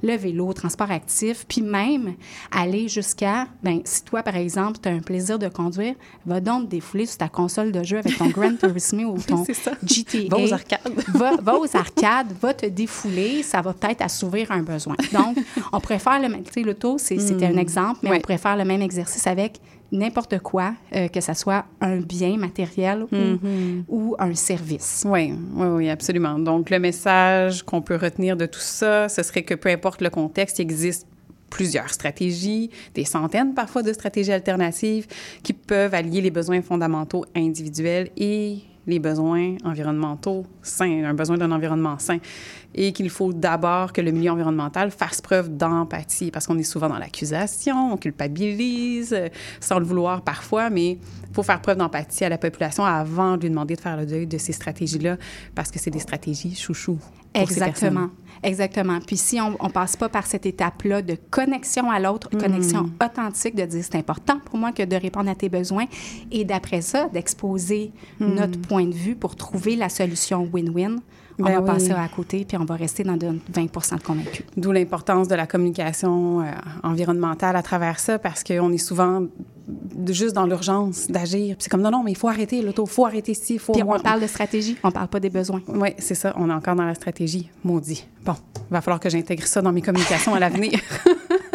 [0.03, 2.15] le vélo, transport actif, puis même
[2.51, 5.95] aller jusqu'à, ben si toi, par exemple, tu as un plaisir de conduire,
[6.27, 9.45] va donc défouler sur ta console de jeu avec ton Gran Turismo ou ton
[9.83, 10.68] GTA
[11.43, 14.97] va, aux arcades, va te défouler, ça va peut-être assouvir un besoin.
[15.13, 15.37] Donc,
[15.73, 17.59] on préfère le, tu sais, l'auto, c'était un hmm.
[17.59, 21.97] exemple, mais on préfère le même exercice avec n'importe quoi, euh, que ce soit un
[21.97, 23.85] bien matériel hmm.
[23.89, 25.05] ou, un service.
[25.07, 26.39] Oui, oui, oui, absolument.
[26.39, 30.11] Donc, le message qu'on peut retenir de tout ça, ce serait que peu importe le
[30.11, 31.07] contexte, il existe
[31.51, 35.07] plusieurs stratégies, des centaines parfois de stratégies alternatives
[35.43, 41.53] qui peuvent allier les besoins fondamentaux individuels et les besoins environnementaux sains, un besoin d'un
[41.53, 42.19] environnement sain,
[42.75, 46.89] et qu'il faut d'abord que le milieu environnemental fasse preuve d'empathie, parce qu'on est souvent
[46.89, 49.29] dans l'accusation, on culpabilise, euh,
[49.61, 53.43] sans le vouloir parfois, mais il faut faire preuve d'empathie à la population avant de
[53.43, 55.19] lui demander de faire le deuil de ces stratégies-là,
[55.55, 56.99] parce que c'est des stratégies chouchou.
[57.41, 58.09] Exactement.
[58.43, 58.99] Exactement.
[59.05, 62.39] Puis si on ne passe pas par cette étape-là de connexion à l'autre, mm.
[62.39, 65.87] connexion authentique, de dire c'est important pour moi que de répondre à tes besoins,
[66.31, 68.35] et d'après ça, d'exposer mm.
[68.35, 71.01] notre point de vue pour trouver la solution win-win,
[71.41, 74.45] on ben va passer à côté, puis on va rester dans de 20 de convaincus.
[74.57, 76.45] D'où l'importance de la communication euh,
[76.83, 79.23] environnementale à travers ça, parce qu'on est souvent
[80.09, 81.57] juste dans l'urgence d'agir.
[81.59, 83.73] c'est comme non, non, mais il faut arrêter l'auto, il faut arrêter ici, il faut.
[83.73, 85.63] Puis on parle de stratégie, on parle pas des besoins.
[85.69, 87.51] Oui, c'est ça, on est encore dans la stratégie.
[87.65, 88.07] Maudit.
[88.25, 90.81] Bon, il va falloir que j'intègre ça dans mes communications à l'avenir.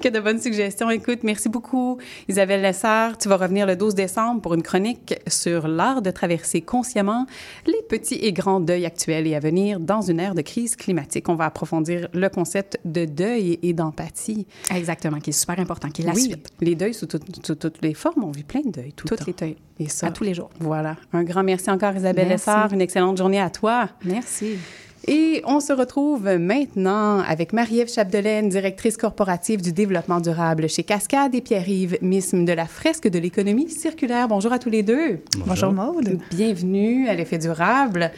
[0.00, 0.90] que de bonnes suggestions.
[0.90, 3.18] Écoute, merci beaucoup, Isabelle Lessard.
[3.18, 7.26] Tu vas revenir le 12 décembre pour une chronique sur l'art de traverser consciemment
[7.66, 11.28] les petits et grands deuils actuels et à venir dans une ère de crise climatique.
[11.28, 14.46] On va approfondir le concept de deuil et d'empathie.
[14.74, 16.48] Exactement, qui est super important, qui est la suite.
[16.60, 18.24] Les deuils sous, toutes les formes.
[18.24, 19.56] On vit plein de deuils tout Toutes les deuils.
[19.78, 20.08] Et ça.
[20.08, 20.50] À tous les jours.
[20.60, 20.96] Voilà.
[21.12, 22.72] Un grand merci encore, Isabelle Lessard.
[22.72, 23.88] Une excellente journée à toi.
[24.04, 24.58] Merci.
[25.08, 31.34] Et on se retrouve maintenant avec Marie-Ève Chapdelaine, directrice corporative du développement durable chez Cascade
[31.34, 34.28] et Pierre-Yves Misme de la fresque de l'économie circulaire.
[34.28, 35.18] Bonjour à tous les deux.
[35.38, 36.18] Bonjour, Bonjour Maude.
[36.30, 38.12] Bienvenue à l'effet durable.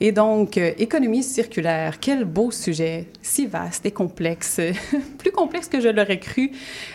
[0.00, 4.60] Et donc, euh, économie circulaire, quel beau sujet, si vaste et complexe,
[5.18, 6.50] plus complexe que je l'aurais cru.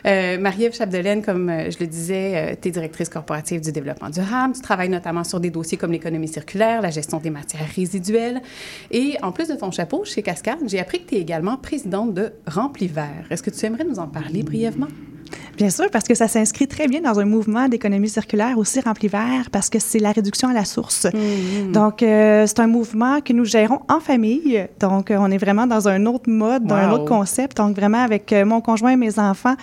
[0.05, 4.09] Euh, Marie-Ève Chapdelaine, comme euh, je le disais, euh, tu es directrice corporative du développement
[4.09, 4.53] durable.
[4.55, 8.41] Tu travailles notamment sur des dossiers comme l'économie circulaire, la gestion des matières résiduelles.
[8.91, 12.13] Et en plus de ton chapeau chez Cascade, j'ai appris que tu es également présidente
[12.13, 13.25] de Rempli Vert.
[13.29, 14.87] Est-ce que tu aimerais nous en parler brièvement?
[15.57, 19.07] Bien sûr, parce que ça s'inscrit très bien dans un mouvement d'économie circulaire aussi rempli
[19.07, 21.05] vert, parce que c'est la réduction à la source.
[21.05, 21.71] Mm-hmm.
[21.71, 24.67] Donc, euh, c'est un mouvement que nous gérons en famille.
[24.79, 27.57] Donc, euh, on est vraiment dans un autre mode, dans un autre concept.
[27.57, 29.55] Donc, vraiment, avec euh, mon conjoint et mes enfants,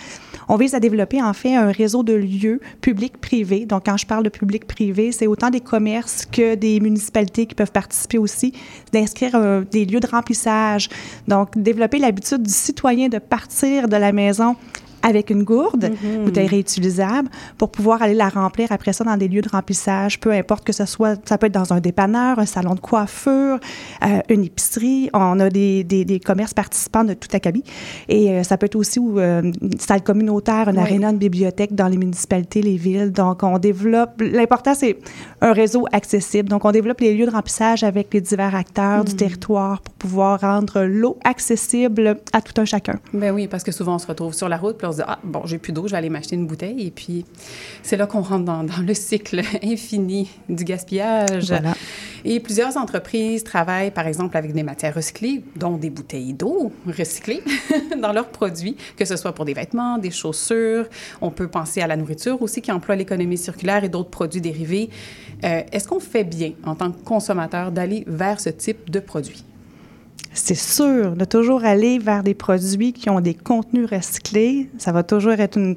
[0.48, 3.66] on vise à développer, en fait, un réseau de lieux publics-privés.
[3.66, 7.72] Donc, quand je parle de public-privé, c'est autant des commerces que des municipalités qui peuvent
[7.72, 8.52] participer aussi,
[8.92, 10.88] d'inscrire des lieux de remplissage.
[11.28, 14.57] Donc, développer l'habitude du citoyen de partir de la maison
[15.04, 16.24] avec une gourde, mm-hmm.
[16.24, 20.32] bouteille réutilisable, pour pouvoir aller la remplir après ça dans des lieux de remplissage, peu
[20.32, 23.58] importe que ce soit, ça peut être dans un dépanneur, un salon de coiffure,
[24.04, 25.10] euh, une épicerie.
[25.12, 27.64] On a des, des, des, commerces participants de tout acabit.
[28.08, 31.88] Et euh, ça peut être aussi euh, une salle communautaire, une aréna, une bibliothèque dans
[31.88, 33.12] les municipalités, les villes.
[33.12, 34.20] Donc, on développe...
[34.20, 34.98] L'important, c'est
[35.40, 36.48] un réseau accessible.
[36.48, 39.16] Donc, on développe les lieux de remplissage avec les divers acteurs du mm.
[39.16, 42.98] territoire pour pouvoir rendre l'eau accessible à tout un chacun.
[43.12, 45.42] Ben oui, parce que souvent, on se retrouve sur la route, puis on ah, bon,
[45.46, 46.87] j'ai plus d'eau, je vais aller m'acheter une bouteille.
[46.87, 47.24] Et puis,
[47.83, 51.52] c'est là qu'on rentre dans, le cycle infini du gaspillage.
[52.24, 57.42] Et plusieurs entreprises travaillent, par exemple, avec des matières recyclées, dont des bouteilles d'eau recyclées
[58.00, 60.87] dans leurs produits, que ce soit pour des vêtements, des chaussures.
[61.20, 64.90] On peut penser à la nourriture aussi, qui emploie l'économie circulaire et d'autres produits dérivés.
[65.44, 69.44] Euh, est-ce qu'on fait bien, en tant que consommateur, d'aller vers ce type de produits?
[70.35, 74.68] C'est sûr, de toujours aller vers des produits qui ont des contenus recyclés.
[74.79, 75.77] Ça va toujours être une,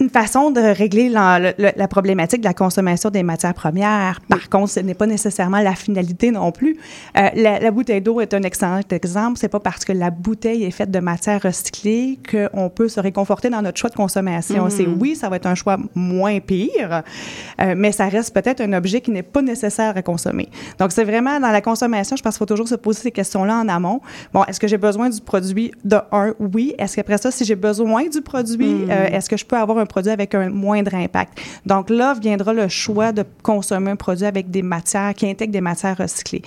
[0.00, 4.20] une façon de régler la, la, problématique de la consommation des matières premières.
[4.28, 6.76] Par contre, ce n'est pas nécessairement la finalité non plus.
[7.16, 9.38] Euh, la, la, bouteille d'eau est un excellent exemple.
[9.38, 13.50] C'est pas parce que la bouteille est faite de matières recyclées qu'on peut se réconforter
[13.50, 14.66] dans notre choix de consommation.
[14.66, 14.70] Mm.
[14.70, 17.02] C'est oui, ça va être un choix moins pire,
[17.60, 20.48] euh, mais ça reste peut-être un objet qui n'est pas nécessaire à consommer.
[20.78, 23.56] Donc, c'est vraiment dans la consommation, je pense qu'il faut toujours se poser ces questions-là
[23.56, 24.00] en amont.
[24.32, 26.34] Bon, est-ce que j'ai besoin du produit de un?
[26.38, 26.74] Oui.
[26.78, 28.90] Est-ce qu'après ça, si j'ai besoin du produit, mm.
[28.90, 31.40] euh, est-ce que je peux avoir un produit avec un moindre impact.
[31.66, 35.60] Donc là viendra le choix de consommer un produit avec des matières qui intègrent des
[35.60, 36.42] matières recyclées.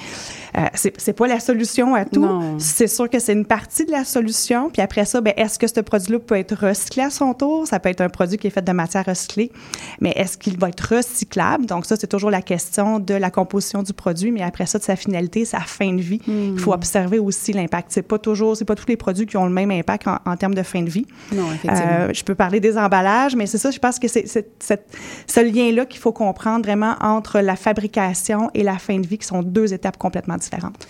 [0.58, 2.28] Euh, c'est pas la solution à tout.
[2.58, 4.70] C'est sûr que c'est une partie de la solution.
[4.70, 7.68] Puis après ça, ben, est-ce que ce produit-là peut être recyclé à son tour?
[7.68, 9.52] Ça peut être un produit qui est fait de matières recyclées,
[10.00, 11.66] mais est-ce qu'il va être recyclable?
[11.66, 14.84] Donc ça, c'est toujours la question de la composition du produit, mais après ça, de
[14.84, 16.22] sa finalité, sa fin de vie.
[16.28, 16.76] Il faut hmm.
[16.76, 17.88] observer aussi l'impact.
[17.92, 20.56] C'est pas toujours, c'est pas tous les produits qui ont le même impact en, termes
[20.56, 21.06] de fin de vie.
[21.32, 21.92] Non, effectivement.
[21.92, 25.86] Euh, je peux parler des emballages, mais c'est ça, je pense que c'est ce lien-là
[25.86, 29.74] qu'il faut comprendre vraiment entre la fabrication et la fin de vie, qui sont deux
[29.74, 30.88] étapes complètement différentes.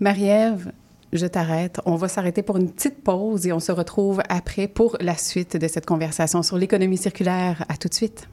[0.00, 0.72] Marie-Ève,
[1.12, 1.80] je t'arrête.
[1.86, 5.56] On va s'arrêter pour une petite pause et on se retrouve après pour la suite
[5.56, 7.64] de cette conversation sur l'économie circulaire.
[7.68, 8.28] À tout de suite.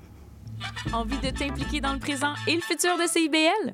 [0.91, 3.73] Envie de t'impliquer dans le présent et le futur de CIBL?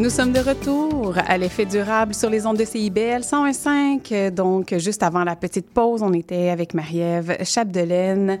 [0.00, 4.30] Nous sommes de retour à l'effet durable sur les ondes de CIBL 101.5.
[4.30, 8.38] Donc, juste avant la petite pause, on était avec Marie-Ève Chapdelaine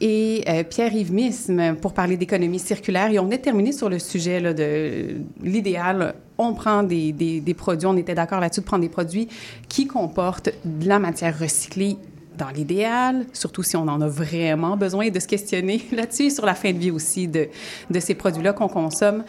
[0.00, 3.08] et euh, Pierre-Yves Misme pour parler d'économie circulaire.
[3.12, 8.16] Et on est terminé sur le sujet de l'idéal on prend des, produits, on était
[8.16, 9.28] d'accord là-dessus de prendre des produits
[9.68, 11.98] qui comportent de la matière recyclée
[12.36, 16.54] dans l'idéal, surtout si on en a vraiment besoin, de se questionner là-dessus, sur la
[16.54, 17.48] fin de vie aussi de,
[17.90, 19.24] de ces produits-là qu'on consomme.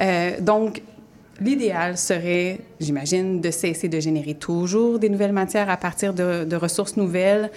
[0.00, 0.82] Euh, donc,
[1.40, 6.96] L'idéal serait, j'imagine, de cesser de générer toujours des nouvelles matières à partir de, ressources
[6.96, 7.50] nouvelles.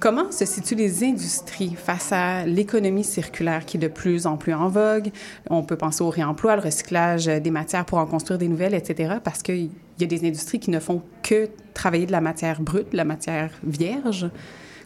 [0.00, 4.52] Comment se situent les industries face à l'économie circulaire qui est de plus en plus
[4.52, 5.10] en vogue?
[5.48, 9.14] On peut penser au réemploi, le recyclage des matières pour en construire des nouvelles, etc.
[9.22, 12.92] Parce qu'il y a des industries qui ne font que travailler de la matière brute,
[12.92, 14.28] de la matière vierge.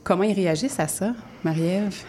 [0.04, 2.04] Comment ils réagissent à ça, Marie-Ève?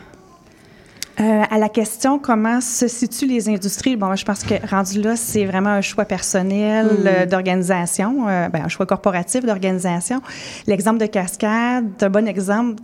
[1.20, 5.16] Euh, à la question comment se situent les industries, bon, je pense que rendu là,
[5.16, 7.08] c'est vraiment un choix personnel mm.
[7.08, 10.22] euh, d'organisation, euh, ben, un choix corporatif d'organisation.
[10.68, 12.82] L'exemple de Cascade, un bon exemple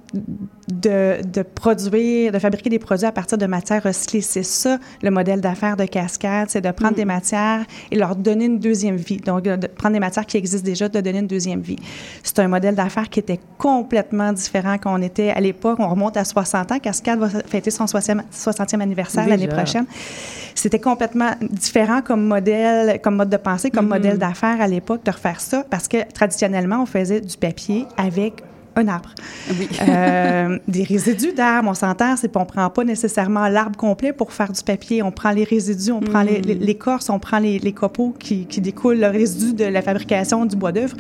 [0.71, 4.21] de, de, produire, de fabriquer des produits à partir de matières recyclées.
[4.21, 6.95] C'est ça le modèle d'affaires de Cascade, c'est de prendre mm.
[6.95, 9.17] des matières et leur donner une deuxième vie.
[9.17, 11.77] Donc, de prendre des matières qui existent déjà, de donner une deuxième vie.
[12.23, 15.79] C'est un modèle d'affaires qui était complètement différent qu'on était à l'époque.
[15.79, 16.79] On remonte à 60 ans.
[16.79, 19.86] Cascade va fêter son 60e 60e anniversaire l'année prochaine.
[20.55, 23.89] C'était complètement différent comme modèle, comme mode de pensée, comme mm-hmm.
[23.89, 28.43] modèle d'affaires à l'époque de refaire ça parce que traditionnellement, on faisait du papier avec
[28.75, 29.10] un arbre.
[29.49, 29.67] Oui.
[29.88, 34.51] euh, des résidus d'arbres, on s'entend, c'est qu'on prend pas nécessairement l'arbre complet pour faire
[34.51, 35.03] du papier.
[35.03, 36.41] On prend les résidus, on prend mm.
[36.60, 40.55] l'écorce, on prend les, les copeaux qui, qui, découlent, le résidu de la fabrication du
[40.55, 40.95] bois d'œuvre.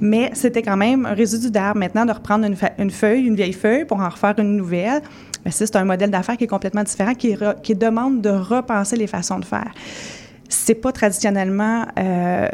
[0.00, 1.78] Mais c'était quand même un résidu d'arbre.
[1.78, 5.00] Maintenant, de reprendre une, une, feuille, une vieille feuille pour en refaire une nouvelle,
[5.44, 9.06] mais c'est un modèle d'affaires qui est complètement différent, qui, qui, demande de repenser les
[9.06, 9.72] façons de faire.
[10.48, 12.48] C'est pas traditionnellement euh,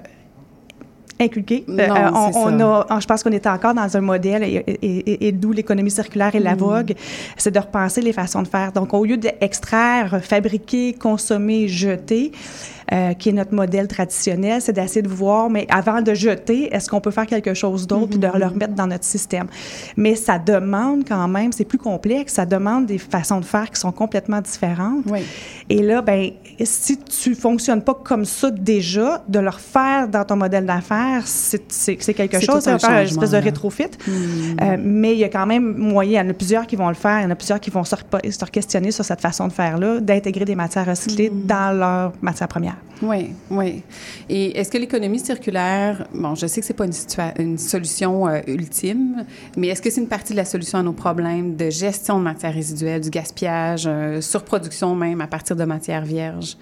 [1.22, 1.64] inculqué.
[1.66, 5.52] Non, euh, on, a, je pense qu'on était encore dans un modèle, et, et, d'où
[5.52, 6.58] l'économie circulaire et la mm.
[6.58, 6.94] vogue,
[7.36, 8.72] c'est de repenser les façons de faire.
[8.72, 12.32] Donc, au lieu d'extraire, fabriquer, consommer, jeter,
[12.92, 16.88] euh, qui est notre modèle traditionnel, c'est d'essayer de voir, mais avant de jeter, est-ce
[16.88, 19.46] qu'on peut faire quelque chose d'autre puis de le remettre dans notre système?
[19.96, 23.80] Mais ça demande quand même, c'est plus complexe, ça demande des façons de faire qui
[23.80, 25.04] sont complètement différentes.
[25.06, 25.20] Oui.
[25.68, 26.30] Et là, ben,
[26.62, 31.96] si tu fonctionnes pas comme ça déjà, de le refaire dans ton modèle d'affaires, c'est
[31.96, 33.84] quelque chose, c'est une espèce de rétrofit.
[34.06, 34.10] Hmm.
[34.60, 36.88] Euh, mais il y a quand même moyen, il y en a plusieurs qui vont
[36.88, 39.48] le faire, il y en a plusieurs qui vont se, se questionner sur cette façon
[39.48, 41.46] de faire-là, d'intégrer des matières recyclées hmm.
[41.46, 42.71] dans leur matière première.
[43.02, 43.82] Oui, oui.
[44.28, 46.92] Et est-ce que l'économie circulaire, bon, je sais que c'est pas une,
[47.38, 49.24] une solution euh, ultime,
[49.56, 52.24] mais est-ce que c'est une partie de la solution à nos problèmes de gestion de
[52.24, 56.56] matières résiduelles, du gaspillage, euh, surproduction même à partir de matières vierges?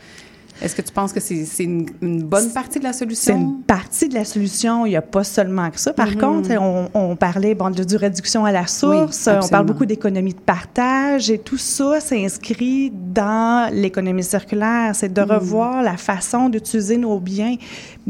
[0.62, 3.34] Est-ce que tu penses que c'est une, bonne partie de la solution?
[3.34, 4.86] C'est une partie de la solution.
[4.86, 5.92] Il n'y a pas seulement que ça.
[5.92, 6.20] Par mm-hmm.
[6.20, 9.28] contre, on, on, parlait bon, de, réduction à la source.
[9.28, 14.94] on parle beaucoup d'économie de partage et tout ça s'inscrit dans l'économie circulaire.
[14.94, 15.30] C'est de mm.
[15.30, 17.56] revoir la façon d'utiliser nos biens,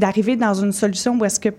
[0.01, 1.51] d'arriver dans une solution où est-ce que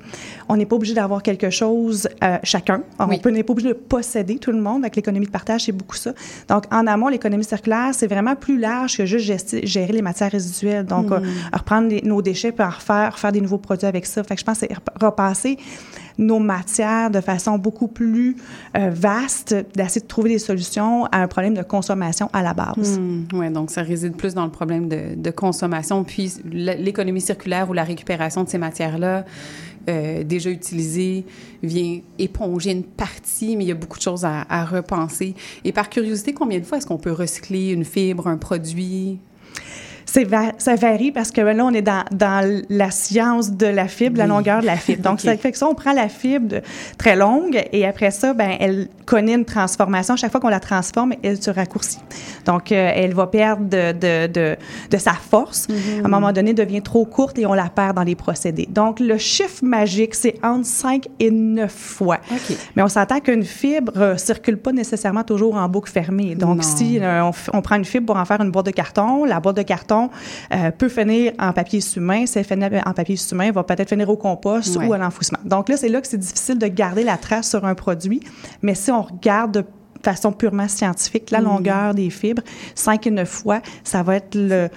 [0.49, 2.84] on n'est pas obligé d'avoir quelque chose euh, chacun.
[2.99, 4.84] On n'est pas obligé de posséder tout le monde.
[4.84, 6.13] Avec l'économie de partage, c'est beaucoup ça.
[6.49, 10.86] Donc, en amont, l'économie circulaire, c'est vraiment plus large que juste gérer les matières résiduelles.
[10.86, 11.23] Donc, mm.
[11.54, 14.23] reprendre nos déchets pour refaire, faire des nouveaux produits avec ça.
[14.23, 15.58] Fait que je pense que c'est repasser
[16.17, 18.36] nos matières de façon beaucoup plus
[18.78, 22.99] euh, vaste, d'essayer de trouver des solutions à un problème de consommation à la base.
[22.99, 27.74] Hmm, oui, donc ça réside plus dans le problème de, consommation, puis l'économie circulaire ou
[27.74, 29.26] la récupération de ces matières-là.
[29.89, 31.26] Euh, déjà utilisées
[31.64, 35.34] vient éponger une partie, mais il y a beaucoup de choses à repenser.
[35.64, 39.20] Et par curiosité, combien de fois est-ce qu'on peut recycler une fibre, un produit?
[40.57, 44.28] Ça varie parce que là, on est dans, dans la science de la fibre, la
[44.28, 45.01] longueur de la fibre.
[45.03, 46.57] Donc, ça fait que ça, on prend la fibre
[46.97, 50.16] très longue et après ça, ben, elle connaît une transformation.
[50.16, 51.99] Chaque fois qu'on la transforme, elle se raccourcit.
[52.45, 54.57] Donc, euh, elle va perdre de, de, de,
[54.89, 55.68] de sa force.
[55.70, 58.68] À un moment donné, devient trop courte et on la perd dans les procédés.
[58.70, 62.18] Donc, le chiffre magique, c'est entre 5 et 9 fois.
[62.76, 66.36] Mais on s'entend qu'une fibre ne circule pas nécessairement toujours en boucle fermée.
[66.36, 66.62] Donc, Non.
[66.64, 69.39] si euh, on, on prend une fibre pour en faire une boîte de carton, la
[69.39, 70.01] boîte de carton
[70.54, 72.26] euh, peut finir en papier humain.
[72.26, 74.86] Si elle finit en papier humain, va peut-être finir au compost Ouais.
[74.88, 75.39] ou à l'enfouissement.
[75.45, 78.22] Donc là, c'est là que c'est difficile de garder la trace sur un produit.
[78.62, 79.66] Mais si on regarde de
[80.04, 81.45] façon purement scientifique, la Mhm.
[81.45, 82.41] longueur des fibres,
[82.74, 84.68] 5 et 9 fois, ça va être le,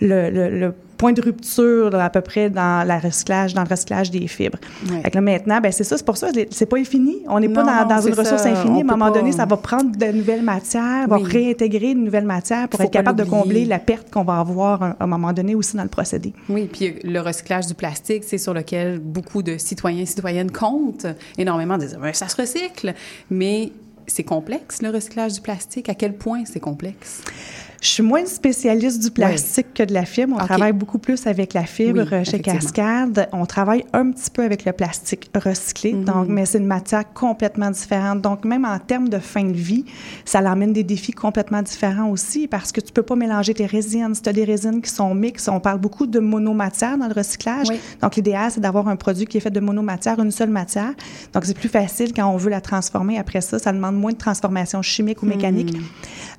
[0.00, 3.68] le, le- le point de rupture là, à peu près dans la recyclage, dans le
[3.68, 4.58] recyclage des fibres.
[4.90, 5.00] Ouais.
[5.02, 7.18] Fait que là, maintenant, ben c'est ça, c'est pour ça, c'est pas infini.
[7.28, 8.82] On n'est pas dans, non, dans une ressource infinie.
[8.84, 12.00] On À un moment pas- donné, ça va prendre de nouvelles matières, va réintégrer de
[12.00, 15.06] nouvelles matières pour Faut être capable de combler la perte qu'on va avoir à un
[15.06, 16.32] moment donné aussi dans le procédé.
[16.48, 21.06] Oui, puis le recyclage du plastique, c'est sur lequel beaucoup de citoyens et citoyennes comptent
[21.38, 22.94] énormément, disent ça se recycle,
[23.30, 23.72] mais
[24.06, 25.88] c'est complexe le recyclage du plastique.
[25.88, 27.22] À quel point c'est complexe?
[27.80, 30.36] Je suis moins une spécialiste du plastique que de la fibre.
[30.40, 32.40] On travaille beaucoup plus avec la fibre Oui, euh, chez.
[32.40, 33.28] Cascade.
[33.32, 36.04] On travaille un petit peu avec le plastique recyclé, Mhm.
[36.04, 38.20] donc, mais c'est une matière complètement différente.
[38.22, 39.84] Donc, même en termes de fin de vie,
[40.24, 44.14] ça l'emmène des défis complètement différents aussi parce que tu peux pas mélanger tes résines.
[44.14, 47.12] Si tu as des résines qui sont mixtes, on parle beaucoup de monomatière dans le
[47.14, 47.68] recyclage.
[47.68, 47.78] Oui.
[48.00, 50.92] Donc, l'idéal, c'est d'avoir un produit qui est fait de monomatière, une seule matière.
[51.34, 53.18] Donc, c'est plus facile quand on veut la transformer.
[53.18, 55.74] Après ça, ça demande moins de transformation chimique ou mécanique.
[55.74, 55.82] Mhm.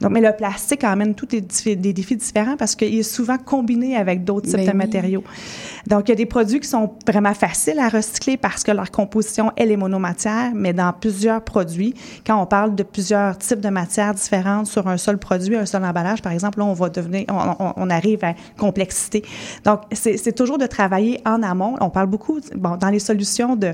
[0.01, 4.23] Donc, mais le plastique emmène tous des, défis différents parce qu'il est souvent combiné avec
[4.23, 4.77] d'autres types Ben de oui.
[4.77, 5.23] matériaux.
[5.87, 8.91] Donc, il y a des produits qui sont vraiment faciles à recycler parce que leur
[8.91, 11.93] composition, elle est monomatière, mais dans plusieurs produits,
[12.25, 15.83] quand on parle de plusieurs types de matières différentes sur un seul produit, un seul
[15.83, 19.23] emballage, par exemple, là, on va devenir, on, on- on arrive à complexité.
[19.65, 21.75] Donc, c'est toujours de travailler en amont.
[21.81, 23.73] On parle beaucoup, bon, dans les solutions de,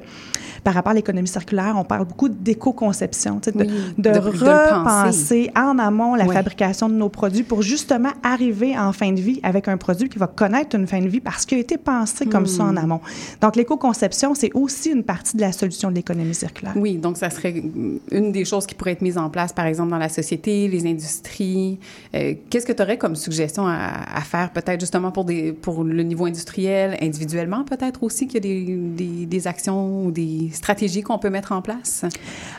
[0.64, 4.32] par rapport à l'économie circulaire, on parle beaucoup d'éco-conception, de, Oui, de, de- de le
[4.32, 4.74] penser.
[4.74, 6.34] repenser en amont la Oui.
[6.34, 10.18] fabrication de nos produits pour justement arriver en fin de vie avec un produit qui
[10.20, 12.70] va connaître une fin de vie parce qu'il a été pensé comme ça Hmm.
[12.70, 13.02] en amont.
[13.42, 16.74] Donc, l'éco-conception, c'est aussi une partie de la solution de l'économie circulaire.
[16.76, 17.64] Oui, donc ça serait
[18.12, 20.86] une des choses qui pourrait être mise en place, par exemple, dans la société, les
[20.86, 21.80] industries.
[22.16, 23.78] Euh, Qu'est-ce que tu aurais comme suggestion à,
[24.16, 28.38] à faire, peut-être justement pour, des, pour le niveau industriel, individuellement, peut-être aussi qu'il y
[28.38, 32.06] a des, des, des actions ou des stratégies qu'on peut mettre en place?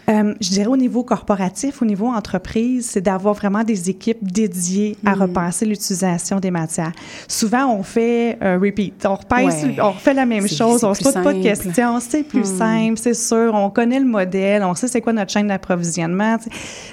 [0.08, 4.73] Euh, je dirais au niveau corporatif, au niveau entreprise, c'est d'avoir vraiment des équipes dédiées
[5.04, 6.92] à repenser l'utilisation des matières.
[7.28, 9.04] Souvent, on fait un repeat.
[9.06, 9.16] On,
[9.46, 9.76] Ouais.
[9.80, 12.00] on refait la même chose, on se pose pas de questions.
[12.00, 13.52] C'est plus simple, c'est sûr.
[13.54, 16.36] On connaît le modèle, on sait c'est quoi notre chaîne d'approvisionnement.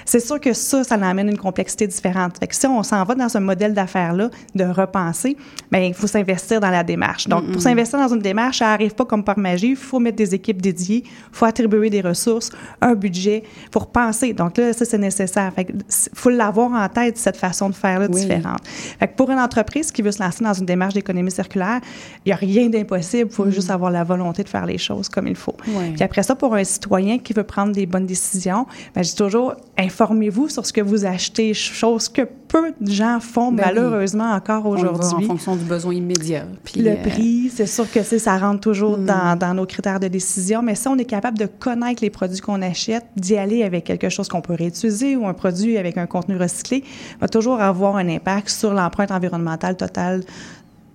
[0.04, 2.38] C'est sûr que ça, ça amène une complexité différente.
[2.38, 5.36] Fait que si on s'en va dans ce modèle d'affaires-là, de repenser,
[5.70, 7.28] bien, il faut s'investir dans la démarche.
[7.28, 9.70] Donc, pour s'investir dans une démarche, ça n'arrive pas comme par magie.
[9.70, 13.80] Il faut mettre des équipes dédiées, il faut attribuer des ressources, un budget, il faut
[13.80, 14.32] repenser.
[14.32, 15.52] Donc là, ça, c'est nécessaire.
[15.54, 15.72] Fait que
[16.14, 18.20] faut l'avoir en tête, cette façon de faire-là Oui.
[18.20, 18.60] différente.
[18.66, 21.80] Fait que pour une entreprise qui veut se lancer dans une démarche d'économie circulaire,
[22.24, 23.28] il n'y a rien d'impossible.
[23.30, 25.56] Il faut juste avoir la volonté de faire les choses comme il faut.
[25.68, 25.90] Ouais.
[25.94, 29.16] Puis après ça, pour un citoyen qui veut prendre des bonnes décisions, ben, je dis
[29.16, 33.74] toujours, informez-vous sur ce que vous achetez, chose que peu de gens font Ben oui.
[33.74, 35.26] malheureusement encore va En aujourd'hui.
[35.26, 36.44] fonction du besoin immédiat.
[36.64, 39.06] Puis, Le euh, prix, c'est sûr que ça rentre toujours Hmm.
[39.06, 42.40] dans, dans nos critères de décision, mais si on est capable de connaître les produits
[42.40, 46.06] qu'on achète, d'y aller avec quelque chose qu'on peut réutiliser ou un produit avec un
[46.06, 46.84] contenu recyclé,
[47.20, 50.22] va toujours avoir un impact sur l'empreinte environnementale totale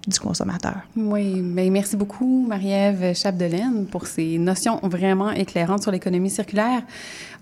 [0.08, 0.78] du consommateur.
[0.96, 6.82] Oui, bien, merci beaucoup, Marie-Ève Chapdelaine, pour ces notions vraiment éclairantes sur l'économie circulaire.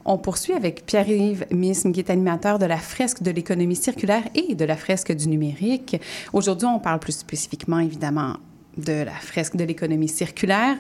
[0.04, 4.54] On poursuit avec Pierre-Yves Misme, qui est animateur de la fresque de l'économie circulaire et
[4.54, 6.00] de la fresque du numérique.
[6.34, 8.38] Aujourd'hui, on parle plus spécifiquement, évidemment,
[8.78, 10.78] de la fresque de l'économie circulaire.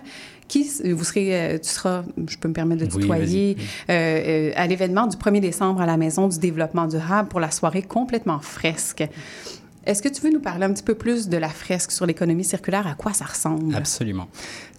[0.47, 3.57] Qui, vous serez, euh, tu seras, je peux me permettre de Oui, tutoyer,
[3.89, 7.49] euh, euh, à l'événement du 1er décembre à la Maison du développement durable pour la
[7.49, 9.07] soirée complètement fresque.
[9.85, 12.43] Est-ce que tu veux nous parler un petit peu plus de la fresque sur l'économie
[12.43, 12.87] circulaire?
[12.87, 13.75] À quoi ça ressemble?
[13.75, 14.27] Absolument.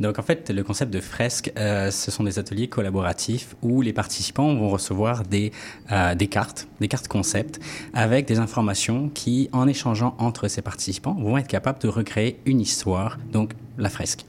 [0.00, 3.92] Donc en fait, le concept de fresque, euh, ce sont des ateliers collaboratifs où les
[3.92, 5.52] participants vont recevoir des,
[5.92, 7.60] euh, des cartes, des cartes concept,
[7.94, 12.60] avec des informations qui, en échangeant entre ces participants, vont être capables de recréer une
[12.60, 14.24] histoire, donc la fresque.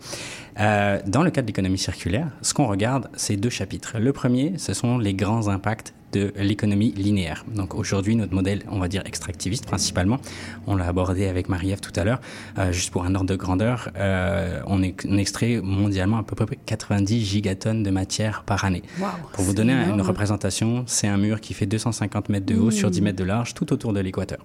[0.59, 3.97] Euh, dans le cadre de l'économie circulaire, ce qu'on regarde, c'est deux chapitres.
[3.99, 7.45] Le premier, ce sont les grands impacts de l'économie linéaire.
[7.53, 10.19] Donc aujourd'hui, notre modèle, on va dire extractiviste principalement,
[10.65, 12.19] on l'a abordé avec Marie-Ève tout à l'heure,
[12.57, 16.35] euh, juste pour un ordre de grandeur, euh, on, est, on extrait mondialement à peu
[16.35, 18.83] près 90 gigatonnes de matière par année.
[18.99, 19.99] Wow, pour vous donner énorme.
[19.99, 23.23] une représentation, c'est un mur qui fait 250 mètres de haut sur 10 mètres de
[23.23, 24.39] large tout autour de l'équateur.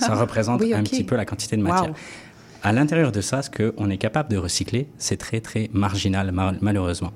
[0.00, 1.94] Ça représente un petit peu la quantité de matière.
[2.62, 7.12] À l'intérieur de ça, ce qu'on est capable de recycler, c'est très, très marginal, malheureusement.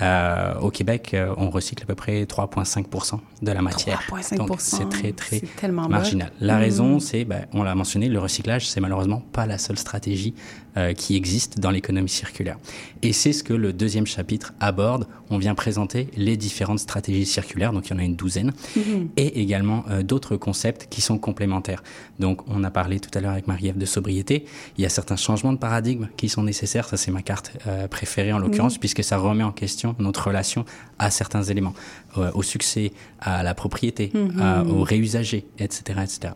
[0.00, 4.02] Euh, au Québec, euh, on recycle à peu près 3,5 de la matière.
[4.08, 6.32] 3,5 Donc, c'est très, très marginal.
[6.40, 6.60] La mmh.
[6.60, 10.34] raison, c'est, ben, on l'a mentionné, le recyclage, c'est malheureusement pas la seule stratégie
[10.76, 12.56] euh, qui existe dans l'économie circulaire.
[13.02, 15.06] Et c'est ce que le deuxième chapitre aborde.
[15.28, 18.80] On vient présenter les différentes stratégies circulaires, donc il y en a une douzaine, mmh.
[19.16, 21.82] et également d'autres concepts qui sont complémentaires.
[22.18, 24.44] Donc, on a parlé tout à l'heure avec Marie-Ève de sobriété.
[24.76, 26.88] Il y a certains changements de paradigme qui sont nécessaires.
[26.88, 27.52] Ça, c'est ma carte
[27.90, 28.80] préférée en l'occurrence, mmh.
[28.80, 30.64] puisque ça remet en question notre relation
[30.98, 31.74] à certains éléments,
[32.18, 34.70] euh, au succès, à la propriété, mhm.
[34.70, 36.00] au réusager, etc.
[36.02, 36.34] etc.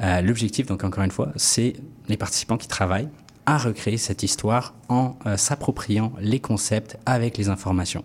[0.00, 1.74] Euh, l'objectif, donc encore une fois, c'est
[2.08, 3.08] les participants qui travaillent
[3.46, 8.04] à recréer cette histoire en euh, s'appropriant les concepts avec les informations.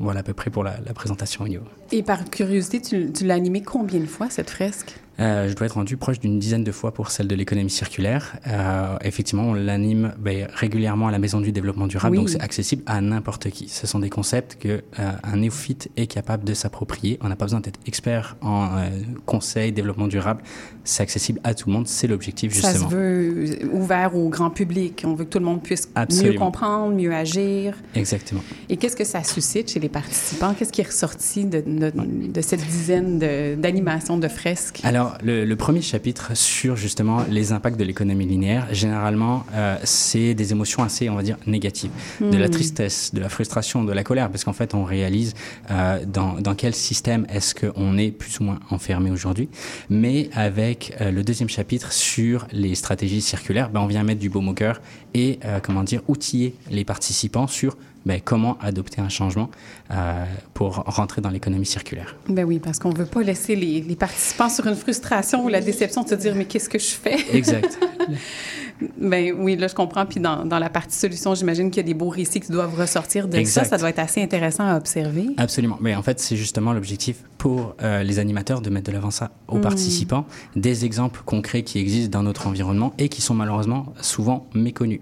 [0.00, 1.64] voilà à peu près pour la, présentation au niveau.
[1.92, 4.98] Et par curiosité, tu, tu l'as animé combien de fois, cette fresque?
[5.20, 8.36] Euh, je dois être rendu proche d'une dizaine de fois pour celle de l'économie circulaire.
[8.46, 12.82] Euh, effectivement, on l'anime ben, régulièrement à la Maison du Développement Durable, donc c'est accessible
[12.86, 13.68] à n'importe qui.
[13.68, 17.18] Ce sont des concepts que euh, un néophyte est capable de s'approprier.
[17.22, 18.88] On n'a pas besoin d'être expert en euh,
[19.26, 20.42] conseil, développement durable.
[20.84, 21.86] C'est accessible à tout le monde.
[21.86, 22.72] C'est l'objectif justement.
[22.72, 25.02] Ça se veut ouvert au grand public.
[25.06, 25.88] On veut que tout le monde puisse
[26.22, 27.76] mieux comprendre, mieux agir.
[27.94, 28.42] Exactement.
[28.68, 30.54] Et qu'est-ce que ça suscite chez les participants?
[30.54, 31.92] Qu'est-ce qui est ressorti de, de,
[32.28, 33.18] de cette dizaine
[33.58, 34.80] d'animations de, fresques?
[34.84, 40.52] Alors le, premier chapitre sur justement les impacts de l'économie linéaire, généralement, euh, c'est des
[40.52, 41.90] émotions assez, on va dire, négatives.
[42.20, 42.50] De la hmm.
[42.50, 45.34] tristesse, de la frustration, de la colère, parce qu'en fait, on réalise
[45.70, 49.48] euh, dans, dans, quel système est-ce qu'on est plus ou moins enfermé aujourd'hui.
[49.90, 54.28] Mais avec euh, le deuxième chapitre sur les stratégies circulaires, ben, on vient mettre du
[54.28, 54.80] baume au cœur
[55.14, 57.76] et, comment dire, outiller les participants sur
[58.06, 59.50] ben, comment adopter un changement
[59.90, 60.24] euh,
[60.54, 62.16] pour rentrer dans l'économie circulaire.
[62.30, 65.48] Ben oui, parce qu'on ne veut pas laisser les, les, participants sur une frustration ou
[65.48, 67.18] la déception de se dire mais qu'est-ce que je fais?
[67.36, 67.78] Exact.
[68.98, 70.06] ben oui, là je comprends.
[70.06, 72.74] Puis dans, dans la partie solution, j'imagine qu'il y a des beaux récits qui doivent
[72.74, 73.64] ressortir de ça.
[73.64, 75.26] Ça doit être assez intéressant à observer.
[75.36, 75.76] Absolument.
[75.82, 79.32] Mais en fait, c'est justement l'objectif pour euh, les animateurs de mettre de l'avant ça
[79.48, 79.60] aux hmm.
[79.60, 80.24] participants,
[80.56, 85.00] des exemples concrets qui existent dans notre environnement et qui sont malheureusement souvent méconnus.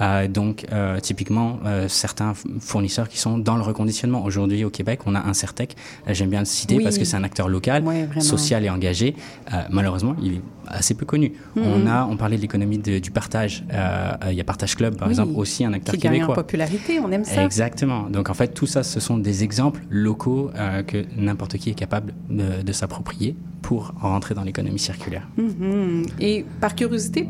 [0.00, 0.66] Euh, donc
[1.02, 4.24] typiquement certains fournisseurs qui sont dans le reconditionnement.
[4.34, 5.76] Aujourd'hui, au Québec, on a Incertec.
[6.08, 7.84] Euh, j'aime bien le citer parce que c'est un acteur local,
[8.18, 9.14] social et engagé.
[9.52, 11.34] Euh, malheureusement, il est assez peu connu.
[11.56, 11.62] Mm-hmm.
[11.62, 13.64] On a, on parlait de l'économie du partage.
[13.72, 16.18] Euh, il y a Partage Club, par exemple, aussi un acteur qui québécois.
[16.18, 17.44] Qui gagne en popularité, on aime ça.
[17.44, 18.10] Exactement.
[18.10, 20.50] Donc, en fait, tout ça, ce sont des exemples locaux
[20.88, 25.28] que n'importe qui est capable de, s'approprier pour rentrer dans l'économie circulaire.
[25.38, 26.06] Mm-hmm.
[26.18, 27.28] Et par curiosité,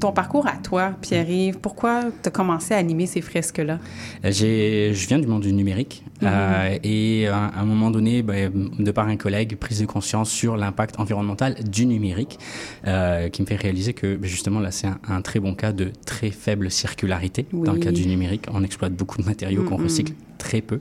[0.00, 3.78] ton parcours à toi, Pierre-Yves, pourquoi tu as commencé à animer ces fresques-là?
[4.24, 6.02] je viens du monde du numérique.
[6.36, 10.56] Euh, et à, un moment donné, ben, de par un collègue, prise de conscience sur
[10.56, 12.38] l'impact environnemental du numérique
[12.86, 15.90] euh, qui me fait réaliser que ben, justement là, c'est un, très bon cas de
[16.04, 18.46] très faible circularité dans le cas du numérique.
[18.52, 19.84] On exploite beaucoup de matériaux qu'on mhm.
[19.84, 20.80] recycle très peu.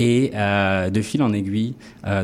[0.00, 1.76] Et euh, de fil en aiguille,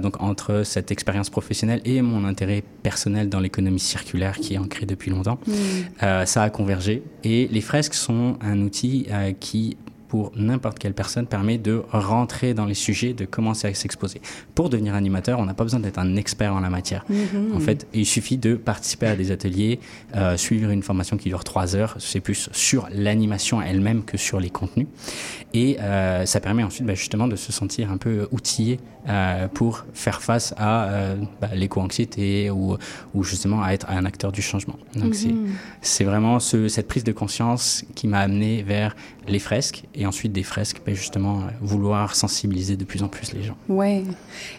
[0.03, 4.87] donc entre cette expérience professionnelle et mon intérêt personnel dans l'économie circulaire qui est ancré
[4.87, 6.27] depuis longtemps, mhm.
[6.27, 7.03] ça a convergé.
[7.23, 9.07] Et les fresques sont un outil
[9.39, 9.77] qui
[10.11, 14.21] pour n'importe quelle personne permet de rentrer dans les sujets, de commencer à s'exposer.
[14.57, 17.05] Pour devenir animateur, on n'a pas besoin d'être un expert en la matière.
[17.09, 17.55] Mm-hmm.
[17.55, 19.79] En fait, il suffit de participer à des ateliers,
[20.17, 21.95] euh, suivre une formation qui dure trois heures.
[22.01, 24.89] C'est plus sur l'animation elle-même que sur les contenus.
[25.55, 29.87] Et euh, ça permet ensuite bah, justement de se sentir un peu outillé euh, pour
[29.95, 32.77] faire face à bah, l'éco-anxiété ou,
[33.15, 34.77] ou, justement à être un acteur du changement.
[34.97, 35.37] Donc mm-hmm.
[35.83, 38.97] c'est vraiment ce, cette prise de conscience qui m'a amené vers
[39.31, 43.43] les fresques et ensuite des fresques, ben justement, vouloir sensibiliser de plus en plus les
[43.43, 43.57] gens.
[43.69, 44.05] Oui.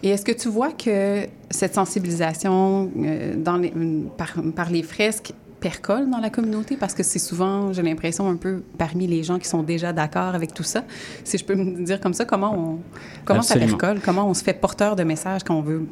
[0.04, 3.74] Et est-ce que tu vois que cette sensibilisation euh, dans les,
[4.18, 6.76] par, par, les fresques percole dans la communauté?
[6.76, 10.36] Parce que c'est souvent, j'ai l'impression, un peu parmi les gens qui sont déjà d'accord
[10.36, 10.84] avec tout ça.
[11.24, 12.80] Si je peux me dire comme ça, comment, on,
[13.26, 14.00] comment ça percole?
[14.04, 15.88] Comment on se fait porteur de messages quand on veut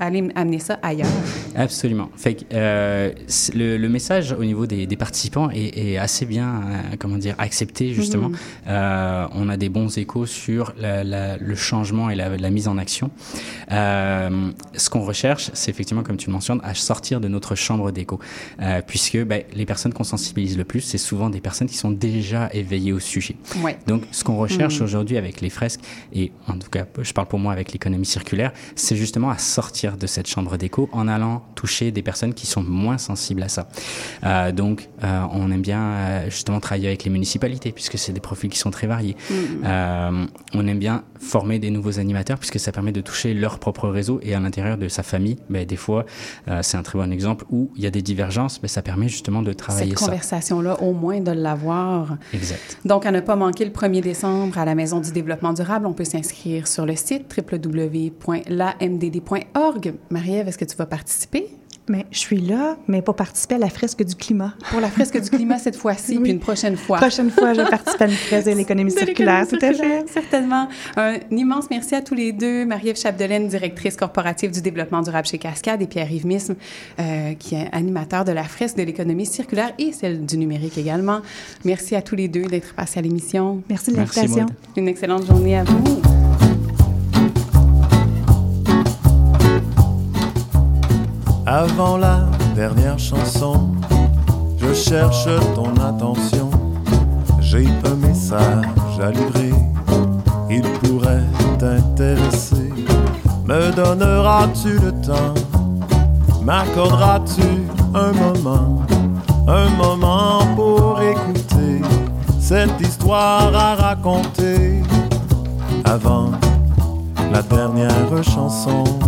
[0.00, 1.08] aller amener ça ailleurs.
[1.54, 2.10] Absolument.
[2.16, 3.12] Fait euh,
[3.54, 8.30] le, message au niveau des, participants est, assez bien, euh, comment dire, accepté justement.
[8.30, 8.36] Mhm.
[8.68, 13.10] Euh, on a des bons échos sur le changement et la, mise en action.
[13.70, 18.18] ce qu'on recherche, c'est effectivement, comme tu le mentionnes, à sortir de notre chambre d'écho,
[18.86, 22.48] puisque ben, les personnes qu'on sensibilise le plus, c'est souvent des personnes qui sont déjà
[22.52, 23.36] éveillées au sujet.
[23.62, 23.78] Ouais.
[23.86, 24.84] Donc, ce qu'on recherche mhm.
[24.84, 25.80] aujourd'hui avec les fresques,
[26.12, 29.87] et en tout cas, je parle pour moi avec l'économie circulaire, c'est justement à sortir
[29.96, 33.68] de cette chambre d'écho en allant toucher des personnes qui sont moins sensibles à ça.
[34.24, 38.20] Euh, donc, euh, on aime bien euh, justement travailler avec les municipalités puisque c'est des
[38.20, 39.16] profils qui sont très variés.
[39.30, 40.26] Mm.
[40.54, 44.20] on aime bien former des nouveaux animateurs puisque ça permet de toucher leur propre réseau
[44.22, 45.36] et à l'intérieur de sa famille.
[45.50, 46.04] Ben, des fois,
[46.62, 49.42] c'est un très bon exemple où il y a des divergences, mais ça permet justement
[49.42, 52.16] de travailler Cette conversation-là, au moins de l'avoir.
[52.32, 52.78] Exact.
[52.84, 55.92] Donc, à ne pas manquer le 1er décembre à la Maison du développement durable, on
[55.92, 58.18] peut s'inscrire sur le site www.lamdd.org.
[60.10, 61.46] Marie-Ève, est-ce que tu vas participer?
[61.88, 64.54] Mais je suis là, mais pour participer à la fresque du climat.
[64.70, 66.98] Pour la fresque du climat cette fois-ci, puis une prochaine fois.
[66.98, 70.04] Prochaine fois, je vais participer à une fresque de l'économie circulaire, tout à fait.
[70.08, 70.68] Certainement.
[70.96, 72.66] Un immense merci à tous les deux.
[72.66, 76.56] Marie-Ève Chapdelaine, directrice corporative du développement durable chez Cascade, et Pierre-Yves Misme,
[77.00, 81.20] euh, qui est animateur de la fresque de l'économie circulaire et celle du numérique également.
[81.64, 83.62] Merci à tous les deux d'être passés à l'émission.
[83.68, 84.46] Merci de l'invitation.
[84.76, 86.27] Une excellente journée à vous.
[91.50, 93.70] Avant la dernière chanson,
[94.58, 96.50] je cherche ton attention.
[97.40, 99.54] J'ai un message à livrer,
[100.50, 101.24] il pourrait
[101.58, 102.70] t'intéresser.
[103.46, 105.32] Me donneras-tu le temps?
[106.42, 107.62] M'accorderas-tu
[107.94, 108.82] un moment?
[109.46, 111.80] Un moment pour écouter
[112.38, 114.82] cette histoire à raconter
[115.86, 116.30] avant
[117.32, 119.07] la dernière chanson on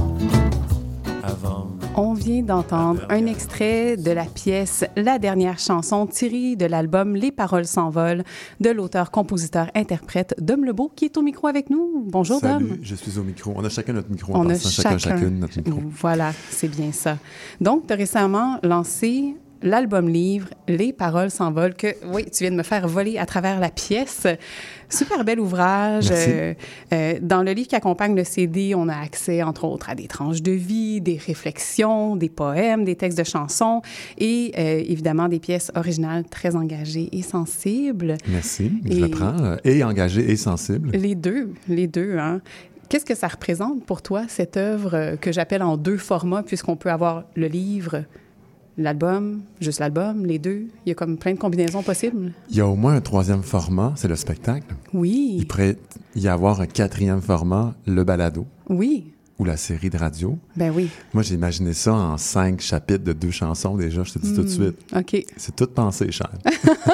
[2.21, 7.65] vient d'entendre un extrait de la pièce La dernière chanson tirée de l'album Les paroles
[7.65, 8.25] s'envolent
[8.61, 12.05] de l'auteur, compositeur, interprète Dom Lebeau qui est au micro avec nous.
[12.07, 12.79] Bonjour Salut, Dom.
[12.83, 13.55] je suis au micro.
[13.57, 14.33] On a chacun notre micro.
[14.37, 15.81] On a chacun, chacune notre micro.
[15.87, 17.17] Voilà, c'est bien ça.
[17.61, 22.57] Donc, tu as récemment lancé l'album livre Les paroles s'envolent que oui, tu viens de
[22.57, 24.27] me faire voler à travers la pièce.
[24.89, 26.09] Super bel ouvrage.
[26.11, 26.55] Euh,
[26.93, 30.07] euh, dans le livre qui accompagne le CD, on a accès entre autres à des
[30.07, 33.83] tranches de vie, des réflexions, des poèmes, des textes de chansons
[34.19, 38.17] et euh, évidemment des pièces originales très engagées et sensibles.
[38.29, 39.57] Merci, je le prends.
[39.65, 40.91] Et engagées et sensibles.
[40.93, 42.19] Les deux, les deux.
[42.19, 42.41] Hein.
[42.89, 46.91] Qu'est-ce que ça représente pour toi, cette œuvre que j'appelle en deux formats, puisqu'on peut
[46.91, 48.03] avoir le livre
[48.81, 50.67] l'album, juste l'album, les deux.
[50.87, 52.33] Il y a comme plein de combinaisons possibles.
[52.49, 54.75] Il y a au moins un troisième format, c'est le spectacle.
[54.95, 55.37] Oui.
[55.39, 55.77] Il pourrait
[56.17, 58.47] y avoir un quatrième format, le balado.
[58.69, 59.13] Oui.
[59.39, 60.39] Ou la série de radio.
[60.57, 60.91] Ben oui.
[61.15, 64.43] Moi, j'ai imaginé ça en cinq chapitres de deux chansons déjà, je te dis tout
[64.43, 64.51] de hmm.
[64.51, 64.79] suite.
[64.95, 65.25] OK.
[65.37, 66.31] C'est tout pensé, cher.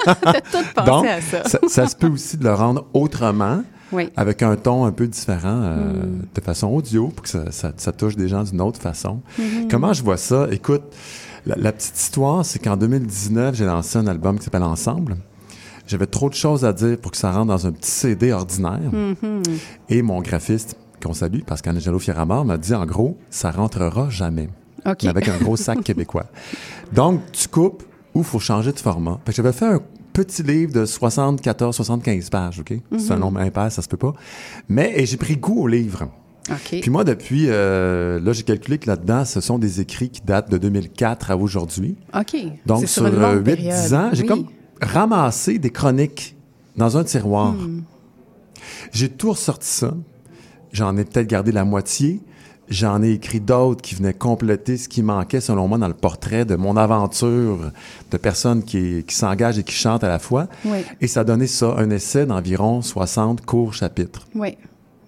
[0.05, 1.45] T'as tout pensé Donc, à ça.
[1.49, 1.59] ça.
[1.67, 1.87] ça.
[1.89, 3.63] se peut aussi de le rendre autrement.
[3.93, 4.09] Oui.
[4.17, 6.23] avec un ton un peu différent, euh, Hmm.
[6.35, 9.21] de façon audio, pour que ça, ça, ça touche des gens d'une autre façon.
[9.39, 9.69] Mhm.
[9.71, 10.49] Comment je vois ça?
[10.51, 10.83] Écoute,
[11.47, 15.17] la, la petite histoire, c'est qu'en 2019, j'ai lancé un album qui s'appelle Ensemble.
[15.87, 18.91] J'avais trop de choses à dire pour que ça rentre dans un petit CD ordinaire.
[18.93, 19.43] Mhm.
[19.89, 24.49] Et mon graphiste, qu'on salue, Pascal-Angelo Fieramar, m'a dit en gros, ça rentrera jamais.
[24.85, 25.05] OK.
[25.05, 26.27] Mais avec un gros sac québécois.
[26.93, 27.85] Donc, tu coupes
[28.15, 29.21] ou il faut changer de format.
[29.29, 29.81] J'avais fait un
[30.13, 32.75] petit livre de 74-75 pages, OK?
[32.99, 33.21] C'est un Mhm.
[33.21, 34.15] nombre impair, ça se peut pas.
[34.69, 36.09] Mais et j'ai pris goût au livre.
[36.81, 40.51] Puis moi, depuis, euh, là, j'ai calculé que là-dedans, ce sont des écrits qui datent
[40.51, 41.97] de 2004 à aujourd'hui.
[42.15, 42.37] OK.
[42.67, 43.95] Donc, sur une longue 8-10 période.
[43.95, 44.29] ans, j'ai Oui.
[44.29, 44.47] comme
[44.81, 46.37] ramassé des chroniques
[46.77, 47.53] dans un tiroir.
[47.53, 47.83] Hmm.
[48.93, 49.95] J'ai tout ressorti ça.
[50.73, 52.21] J'en ai peut-être gardé la moitié.
[52.69, 56.45] J'en ai écrit d'autres qui venaient compléter ce qui manquait, selon moi, dans le portrait
[56.45, 57.71] de mon aventure
[58.11, 60.49] de personne qui, qui s'engage et qui chante à la fois.
[60.65, 60.79] Oui.
[61.01, 64.27] Et ça donné ça, un essai d'environ 60 courts chapitres.
[64.35, 64.57] Oui.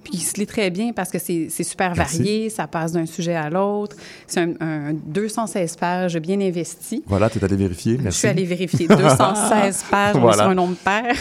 [0.08, 2.16] Puis il se lit très bien parce que c'est super Merci.
[2.18, 3.94] varié, ça passe d'un sujet à l'autre.
[4.26, 7.02] C'est un, un 216 pages bien investi.
[7.06, 7.98] Voilà, tu es allé vérifier.
[8.00, 8.06] Merci.
[8.16, 10.36] Je suis allée vérifier 216 pages, Voilà.
[10.44, 11.14] sur un nombre pair.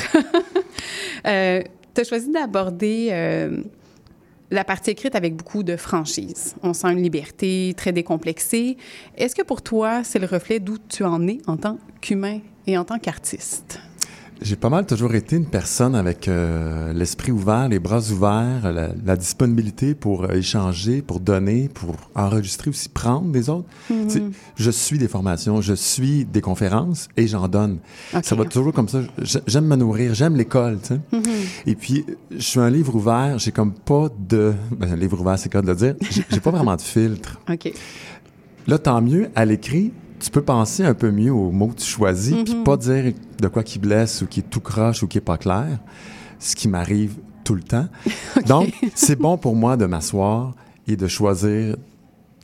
[1.27, 1.61] euh,
[1.93, 3.61] tu as choisi d'aborder euh,
[4.51, 6.55] la partie écrite avec beaucoup de franchise.
[6.63, 8.77] On sent une liberté très décomplexée.
[9.17, 12.77] Est-ce que pour toi, c'est le reflet d'où tu en es en tant qu'humain et
[12.77, 13.81] en tant qu'artiste?
[14.41, 18.89] J'ai pas mal toujours été une personne avec euh, l'esprit ouvert, les bras ouverts, la,
[19.05, 23.67] la disponibilité pour euh, échanger, pour donner, pour enregistrer aussi, prendre des autres.
[23.87, 24.23] Tu sais,
[24.55, 27.79] Je suis des formations, je suis des conférences et j'en donne.
[28.23, 29.01] Ça va toujours comme ça.
[29.47, 30.79] J'aime me nourrir, j'aime l'école.
[30.83, 30.99] sais.
[31.11, 31.23] Mhm.
[31.65, 34.53] Et puis, je suis un livre ouvert, j'ai comme pas de...
[34.71, 35.95] Ben, un livre ouvert, c'est cas de le dire.
[36.11, 37.39] J'ai j'ai pas vraiment de filtre.
[37.49, 37.71] OK.
[38.67, 41.85] Là, tant mieux, à l'écrit, tu peux penser un peu mieux aux mots que tu
[41.85, 42.63] choisis, puis Mhm.
[42.63, 45.37] pas dire de quoi qui blesse ou qui est tout croche ou qui est pas
[45.37, 45.79] clair,
[46.39, 47.87] ce qui m'arrive tout le temps.
[48.47, 50.53] Donc, c'est bon pour moi de m'asseoir
[50.87, 51.75] et de choisir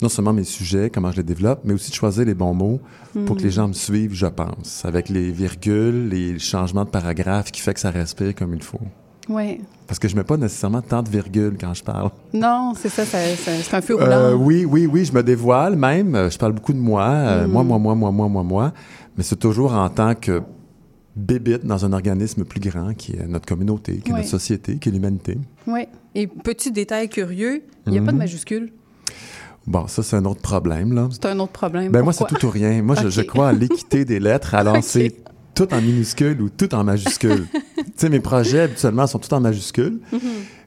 [0.02, 2.80] non seulement mes sujets, comment je les développe, mais aussi de choisir les bons mots
[3.26, 3.52] pour que les Mhm.
[3.52, 7.80] gens me suivent, je pense, avec les virgules, les changements de paragraphes qui fait que
[7.80, 8.80] ça respire comme il faut.
[9.28, 9.60] Oui.
[9.86, 12.10] Parce que je mets pas nécessairement tant de virgules quand je parle.
[12.32, 14.34] Non, c'est ça, c'est un feu roulant.
[14.34, 16.28] oui, oui, oui, je me dévoile même.
[16.30, 18.72] Je parle beaucoup de moi, moi, moi, moi, moi, moi, moi, moi.
[19.16, 20.42] Mais c'est toujours en tant que
[21.16, 24.88] bébite dans un organisme plus grand qui est notre communauté, qui est notre société, qui
[24.88, 25.38] est l'humanité.
[25.66, 25.86] Oui.
[26.14, 28.72] Et petit détail curieux, il n'y a pas de majuscule?
[29.66, 31.08] Bon, ça, c'est un autre problème, là.
[31.10, 31.90] C'est un autre problème.
[31.90, 32.82] Ben, moi, c'est tout ou rien.
[32.82, 34.54] Moi, je, crois à l'équité des lettres.
[34.54, 35.14] Alors, c'est
[35.54, 37.46] tout en minuscule ou tout en majuscule.
[37.76, 40.00] tu sais, mes projets, habituellement, sont tout en majuscule.
[40.12, 40.18] Mm-hmm.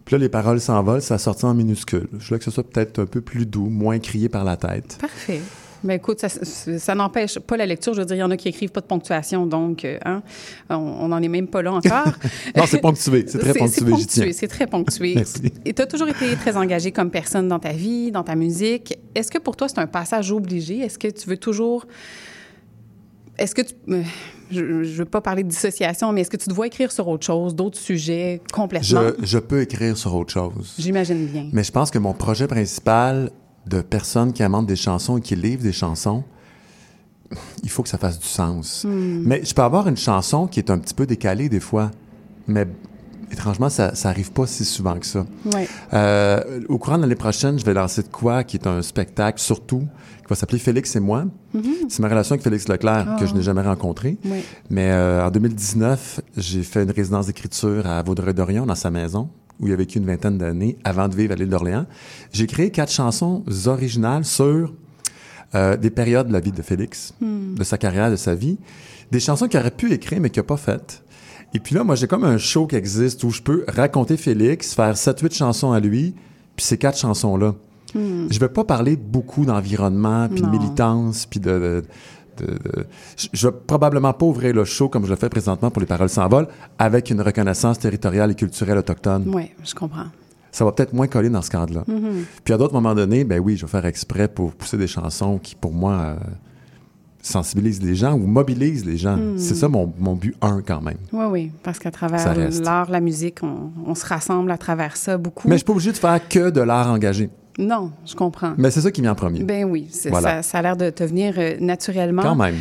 [0.06, 2.08] Puis là, les paroles s'envolent, ça sortit en minuscule.
[2.18, 4.98] Je voulais que ce soit peut-être un peu plus doux, moins crié par la tête.
[5.02, 5.42] Parfait.
[5.84, 7.94] Mais écoute, ça, n'empêche pas la lecture.
[7.94, 10.22] Je veux dire, il y en a qui écrivent pas de ponctuation, donc euh, hein,
[10.70, 12.14] on n'en est même pas là encore.
[12.56, 13.26] non, c'est ponctué.
[13.28, 14.34] C'est très ponctué.
[14.34, 15.14] C'est très ponctué.
[15.16, 15.52] Merci.
[15.66, 18.98] Et tu as toujours été très engagé comme personne dans ta vie, dans ta musique.
[19.14, 20.80] Est-ce que pour toi, c'est un passage obligé?
[20.80, 21.86] Est-ce que tu veux toujours...
[23.38, 23.76] Est-ce que tu...
[24.52, 27.26] Je ne veux pas parler de dissociation, mais est-ce que tu dois écrire sur autre
[27.26, 29.02] chose, d'autres sujets complètement?
[29.20, 30.74] Je, je peux écrire sur autre chose.
[30.78, 31.50] J'imagine bien.
[31.52, 33.32] Mais je pense que mon projet principal
[33.66, 36.24] de personnes qui amendent des chansons et qui livrent des chansons,
[37.64, 38.86] il faut que ça fasse du sens.
[38.88, 39.24] Hmm.
[39.26, 41.92] Mais je peux avoir une chanson qui est un petit peu décalée des fois,
[42.48, 42.66] mais
[43.32, 45.26] étrangement, ça, ça arrive pas si souvent que ça.
[45.94, 49.42] Euh, au courant de l'année prochaine, je vais lancer de quoi, qui est un spectacle
[49.42, 49.86] surtout,
[50.28, 51.26] qui va s'appeler Félix et moi.
[51.56, 51.90] Mm-hmm.
[51.90, 53.44] C'est ma relation avec Félix Leclerc, que je n'ai ah.
[53.44, 54.18] jamais rencontré.
[54.70, 59.68] Mais euh, en 2019, j'ai fait une résidence d'écriture à Vaudreuil-Dorion, dans sa maison où
[59.68, 61.88] il a vécu une vingtaine d'années avant de vivre à l'île d'Orléans.
[62.32, 64.74] J'ai créé quatre chansons originales sur
[65.56, 67.56] euh, des périodes de la vie de Félix, hmm.
[67.56, 68.58] de sa carrière, de sa vie.
[69.12, 71.04] Des chansons qu'il aurait pu écrire, mais qu'il n'a pas faites.
[71.54, 74.74] Et puis là, moi, j'ai comme un show qui existe où je peux raconter Félix,
[74.74, 76.14] faire sept, huit chansons à lui,
[76.56, 77.56] puis ces quatre chansons-là.
[77.96, 78.28] Hmm.
[78.30, 81.84] Je vais pas parler beaucoup d'environnement, puis de militance, puis de,
[83.34, 86.10] je vais probablement pas ouvrir le show comme je le fais présentement pour les paroles
[86.10, 89.24] s'envolent avec une reconnaissance territoriale et culturelle autochtone.
[89.34, 90.08] Oui, je comprends.
[90.52, 91.84] Ça va peut-être moins coller dans ce cadre-là.
[91.88, 92.24] Mm-hmm.
[92.44, 95.38] Puis à d'autres moments donnés, ben oui, je vais faire exprès pour pousser des chansons
[95.38, 96.16] qui, pour moi, euh,
[97.22, 99.18] sensibilisent les gens ou mobilisent les gens.
[99.18, 99.38] Mm.
[99.38, 100.98] C'est ça mon, mon, but un quand même.
[101.12, 105.18] Oui, oui, parce qu'à travers l'art, la musique, on, on, se rassemble à travers ça
[105.18, 105.48] beaucoup.
[105.48, 107.30] Mais je suis pas obligé de faire que de l'art engagé.
[107.58, 108.54] Non, je comprends.
[108.58, 109.44] Mais c'est ça qui vient en premier.
[109.44, 112.22] Ben oui, ça, ça, a l'air de te venir euh, naturellement.
[112.22, 112.56] Quand même.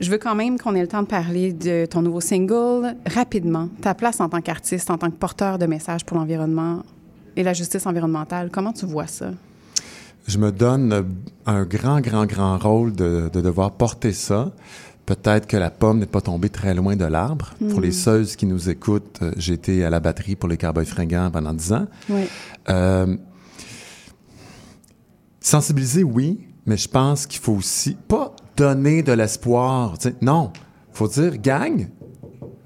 [0.00, 3.68] Je veux quand même qu'on ait le temps de parler de ton nouveau single rapidement.
[3.80, 6.82] Ta place en tant qu'artiste, en tant que porteur de messages pour l'environnement
[7.36, 9.30] et la justice environnementale, comment tu vois ça?
[10.26, 11.04] Je me donne
[11.46, 14.52] un grand, grand, grand rôle de, devoir porter ça.
[15.06, 17.54] Peut-être que la pomme n'est pas tombée très loin de l'arbre.
[17.70, 17.92] Pour les hmm.
[17.92, 21.72] seuls qui nous écoutent, euh, été à la batterie pour les Cowboys fringants pendant dix
[21.72, 21.86] ans.
[22.08, 22.22] Oui.
[22.70, 23.16] Euh,
[25.42, 29.96] Sensibiliser, oui, mais je pense qu'il faut aussi pas donner de l'espoir.
[30.20, 30.52] Non,
[30.92, 31.88] faut dire, gang,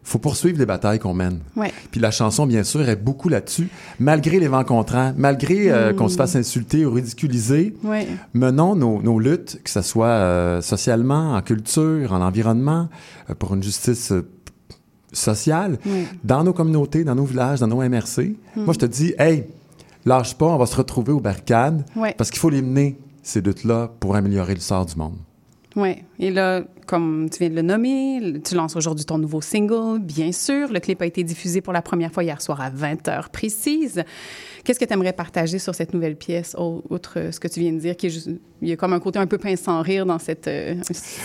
[0.02, 1.40] faut poursuivre les batailles qu'on mène.
[1.56, 1.72] Ouais.
[1.90, 3.68] Puis la chanson, bien sûr, est beaucoup là-dessus.
[3.98, 5.96] Malgré les vents contraints, malgré euh, mm.
[5.96, 8.06] qu'on se fasse insulter ou ridiculiser, ouais.
[8.34, 12.88] menons nos, nos, luttes, que ce soit euh, socialement, en culture, en environnement,
[13.30, 14.12] euh, pour une justice
[15.12, 15.78] sociale,
[16.22, 18.36] dans nos communautés, dans nos villages, dans nos MRC.
[18.54, 18.64] Mm.
[18.64, 19.46] Moi, je te dis, hey,
[20.06, 21.84] lâche pas, on va se retrouver aux barricades
[22.16, 25.16] parce qu'il faut les mener, ces luttes-là, pour améliorer le sort du monde.
[25.74, 25.96] Oui.
[26.18, 30.32] Et là, comme tu viens de le nommer, tu lances aujourd'hui ton nouveau single, bien
[30.32, 30.72] sûr.
[30.72, 34.02] Le clip a été diffusé pour la première fois hier soir à 20 h précises.
[34.66, 37.78] Qu'est-ce que tu aimerais partager sur cette nouvelle pièce, outre ce que tu viens de
[37.78, 38.28] dire, qui est
[38.62, 40.48] il y a comme un côté un peu pince sans rire dans cette...
[40.48, 40.74] Euh,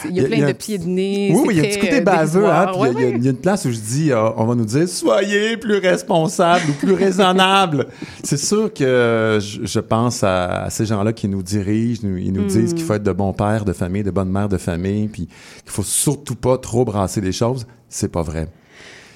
[0.07, 1.33] il y a plein de pieds de nez.
[1.33, 2.45] Oui, il y a un petit côté euh, baveux.
[2.45, 5.57] Hein, il, y a, une place où je dis, euh, on va nous dire, soyez
[5.57, 7.87] plus responsables ou plus raisonnables.
[8.23, 12.83] C'est sûr que je, pense à, ces gens-là qui nous dirigent, ils nous disent qu'il
[12.83, 15.81] faut être de bons pères de famille, de bonnes mères de famille, puis qu'il faut
[15.81, 17.65] surtout pas trop brasser les choses.
[17.89, 18.49] C'est pas vrai.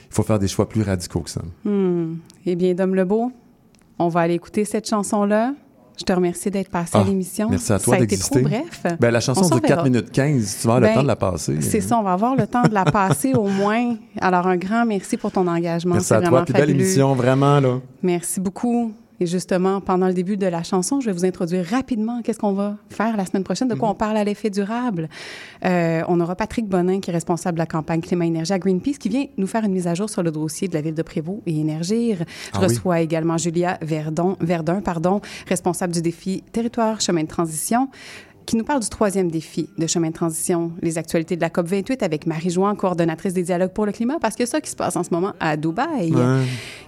[0.10, 1.44] Il faut faire des choix plus radicaux que ça.
[1.64, 2.16] Hmm.
[2.48, 3.32] Eh bien, Dom Lebeau,
[4.00, 5.54] on va aller écouter cette chanson-là.
[5.98, 7.50] Je te remercie d'être passé à ah, l'émission.
[7.50, 8.26] Merci à toi d'exister.
[8.28, 8.98] Ça a été trop bref.
[9.00, 11.16] Ben, la chanson de 4 minutes 15, tu vas avoir le ben, temps de la
[11.16, 11.62] passer.
[11.62, 13.96] C'est ça, on va avoir le temps de la passer au moins.
[14.20, 15.96] Alors, un grand merci pour ton engagement.
[15.96, 16.44] Merci à toi.
[16.44, 17.62] Puis belle émission, vraiment.
[17.62, 17.80] là.
[18.04, 18.94] Merci beaucoup.
[19.20, 22.54] Et justement, pendant le début de la chanson, je vais vous introduire rapidement qu'est-ce qu'on
[22.54, 23.94] va faire la semaine prochaine, de quoi mhm.
[23.94, 25.10] on parle à l'effet durable.
[25.64, 29.10] Euh, on aura Patrick Bonin, qui est responsable de la campagne Climat-Énergie à Greenpeace, qui
[29.10, 31.42] vient nous faire une mise à jour sur le dossier de la ville de Prévost
[31.46, 32.18] et Énergir.
[32.20, 37.90] Je ah reçois également Julia Verdon, Verdun, pardon, responsable du défi Territoire Chemin de Transition
[38.46, 42.04] qui nous parle du troisième défi de chemin de transition, les actualités de la COP28
[42.04, 44.76] avec Marie Jouan, coordonnatrice des dialogues pour le climat, parce que c'est ça qui se
[44.76, 46.14] passe en ce moment à Dubaï.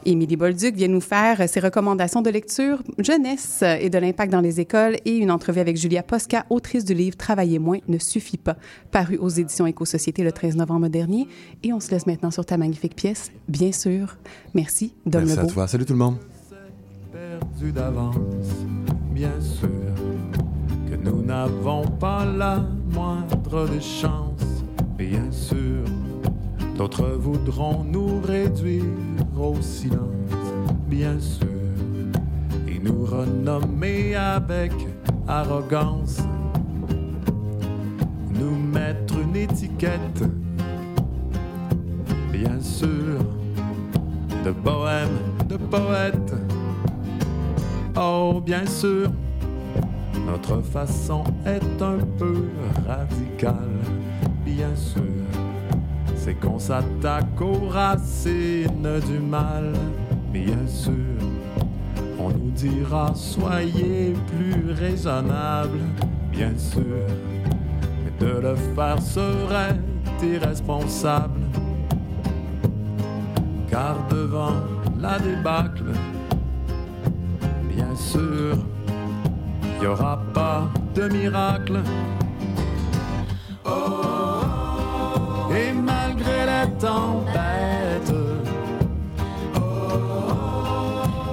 [0.06, 4.60] Émilie Bolduc vient nous faire ses recommandations de lecture jeunesse et de l'impact dans les
[4.60, 8.56] écoles et une entrevue avec Julia Posca, autrice du livre Travailler moins ne suffit pas,
[8.92, 11.28] paru aux éditions Éco-Société le 13 novembre dernier.
[11.64, 14.18] Et on se laisse maintenant sur ta magnifique pièce, bien sûr.
[14.54, 15.68] Merci, Dom Merci à toi.
[15.68, 16.18] Salut tout le monde.
[17.12, 18.16] Perdu d'avance,
[19.14, 20.07] bien sûr
[21.08, 24.64] nous n'avons pas la moindre des chances,
[24.98, 25.84] bien sûr.
[26.78, 28.84] D'autres voudront nous réduire
[29.40, 30.00] au silence,
[30.88, 31.48] bien sûr,
[32.68, 34.74] et nous renommer avec
[35.28, 36.20] arrogance,
[38.34, 40.24] nous mettre une étiquette,
[42.32, 43.18] bien sûr,
[44.46, 46.34] de bohème, de poète.
[48.00, 49.10] Oh, bien sûr,
[50.26, 52.50] notre façon est un peu
[52.88, 53.80] radicale,
[54.46, 55.04] bien sûr
[56.28, 59.72] c'est qu'on s'attaque aux racines du mal,
[60.34, 60.94] bien sûr.
[62.20, 65.80] On nous dira soyez plus raisonnable,
[66.30, 66.84] bien sûr.
[68.04, 69.80] Mais de le faire serait
[70.22, 71.40] irresponsable.
[73.70, 74.56] Car devant
[75.00, 75.94] la débâcle,
[77.74, 78.58] bien sûr,
[79.78, 81.82] il n'y aura pas de miracle.
[85.60, 88.14] Et malgré la tempête,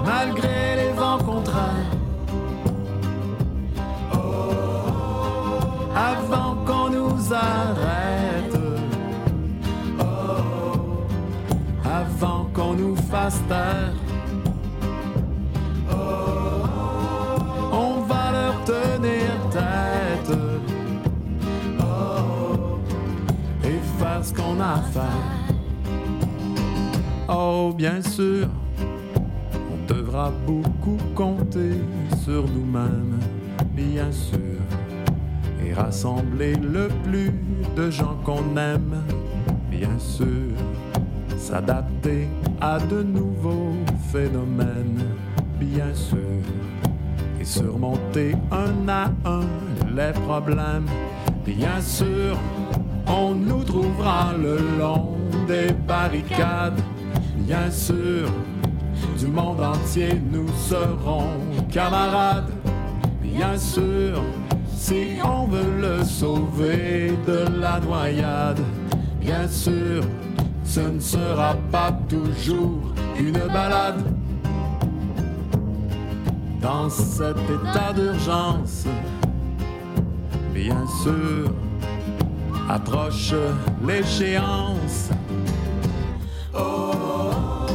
[0.04, 1.92] malgré les vents contraires,
[5.96, 8.58] avant qu'on nous arrête,
[11.84, 14.03] avant qu'on nous fasse taire.
[27.28, 28.48] Oh, bien sûr,
[29.56, 31.80] on devra beaucoup compter
[32.22, 33.18] sur nous-mêmes,
[33.72, 34.60] bien sûr,
[35.64, 37.32] et rassembler le plus
[37.76, 39.02] de gens qu'on aime,
[39.70, 40.52] bien sûr,
[41.36, 42.28] s'adapter
[42.60, 43.74] à de nouveaux
[44.12, 45.02] phénomènes,
[45.58, 46.18] bien sûr,
[47.40, 49.46] et surmonter un à un
[49.96, 50.86] les problèmes,
[51.44, 52.36] bien sûr
[53.06, 56.80] on nous trouvera le long des barricades,
[57.36, 58.28] bien sûr.
[59.18, 61.28] Du monde entier, nous serons
[61.70, 62.50] camarades,
[63.22, 64.22] bien sûr.
[64.76, 68.60] Si on veut le sauver de la noyade,
[69.20, 70.02] bien sûr,
[70.64, 74.04] ce ne sera pas toujours une balade.
[76.60, 78.86] Dans cet état d'urgence,
[80.52, 81.50] bien sûr,
[82.68, 83.34] approche
[83.86, 85.10] l'échéance.
[86.54, 87.66] Oh,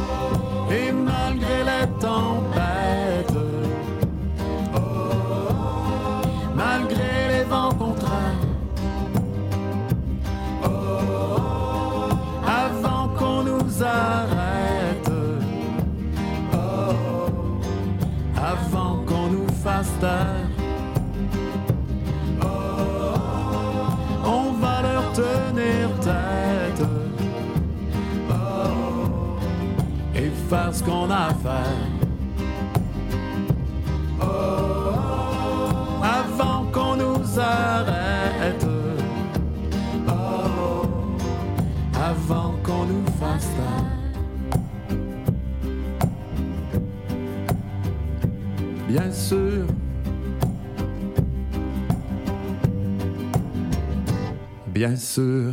[0.70, 3.36] et malgré les tempêtes,
[4.74, 4.78] oh,
[6.54, 8.46] malgré les vents contraires,
[10.64, 10.68] oh,
[12.46, 15.10] avant qu'on nous arrête,
[16.54, 16.58] oh,
[18.36, 20.39] avant qu'on nous fasse taire.
[36.02, 38.66] Avant qu'on nous arrête.
[41.94, 43.48] Avant qu'on nous fasse.
[48.88, 49.66] Bien sûr.
[54.66, 55.52] Bien sûr.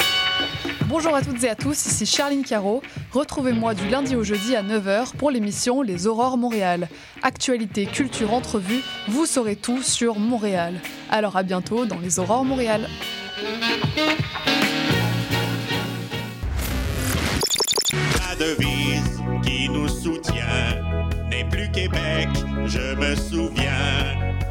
[0.91, 2.83] Bonjour à toutes et à tous, ici Charline Caro.
[3.13, 6.89] Retrouvez-moi du lundi au jeudi à 9h pour l'émission Les Aurores Montréal.
[7.23, 10.81] Actualité, culture, entrevue, vous saurez tout sur Montréal.
[11.09, 12.89] Alors à bientôt dans Les Aurores Montréal.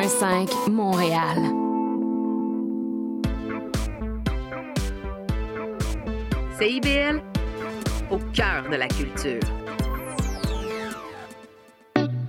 [0.00, 1.36] 101.5 Montréal.
[6.58, 7.20] CIBL,
[8.10, 9.59] au cœur de la culture.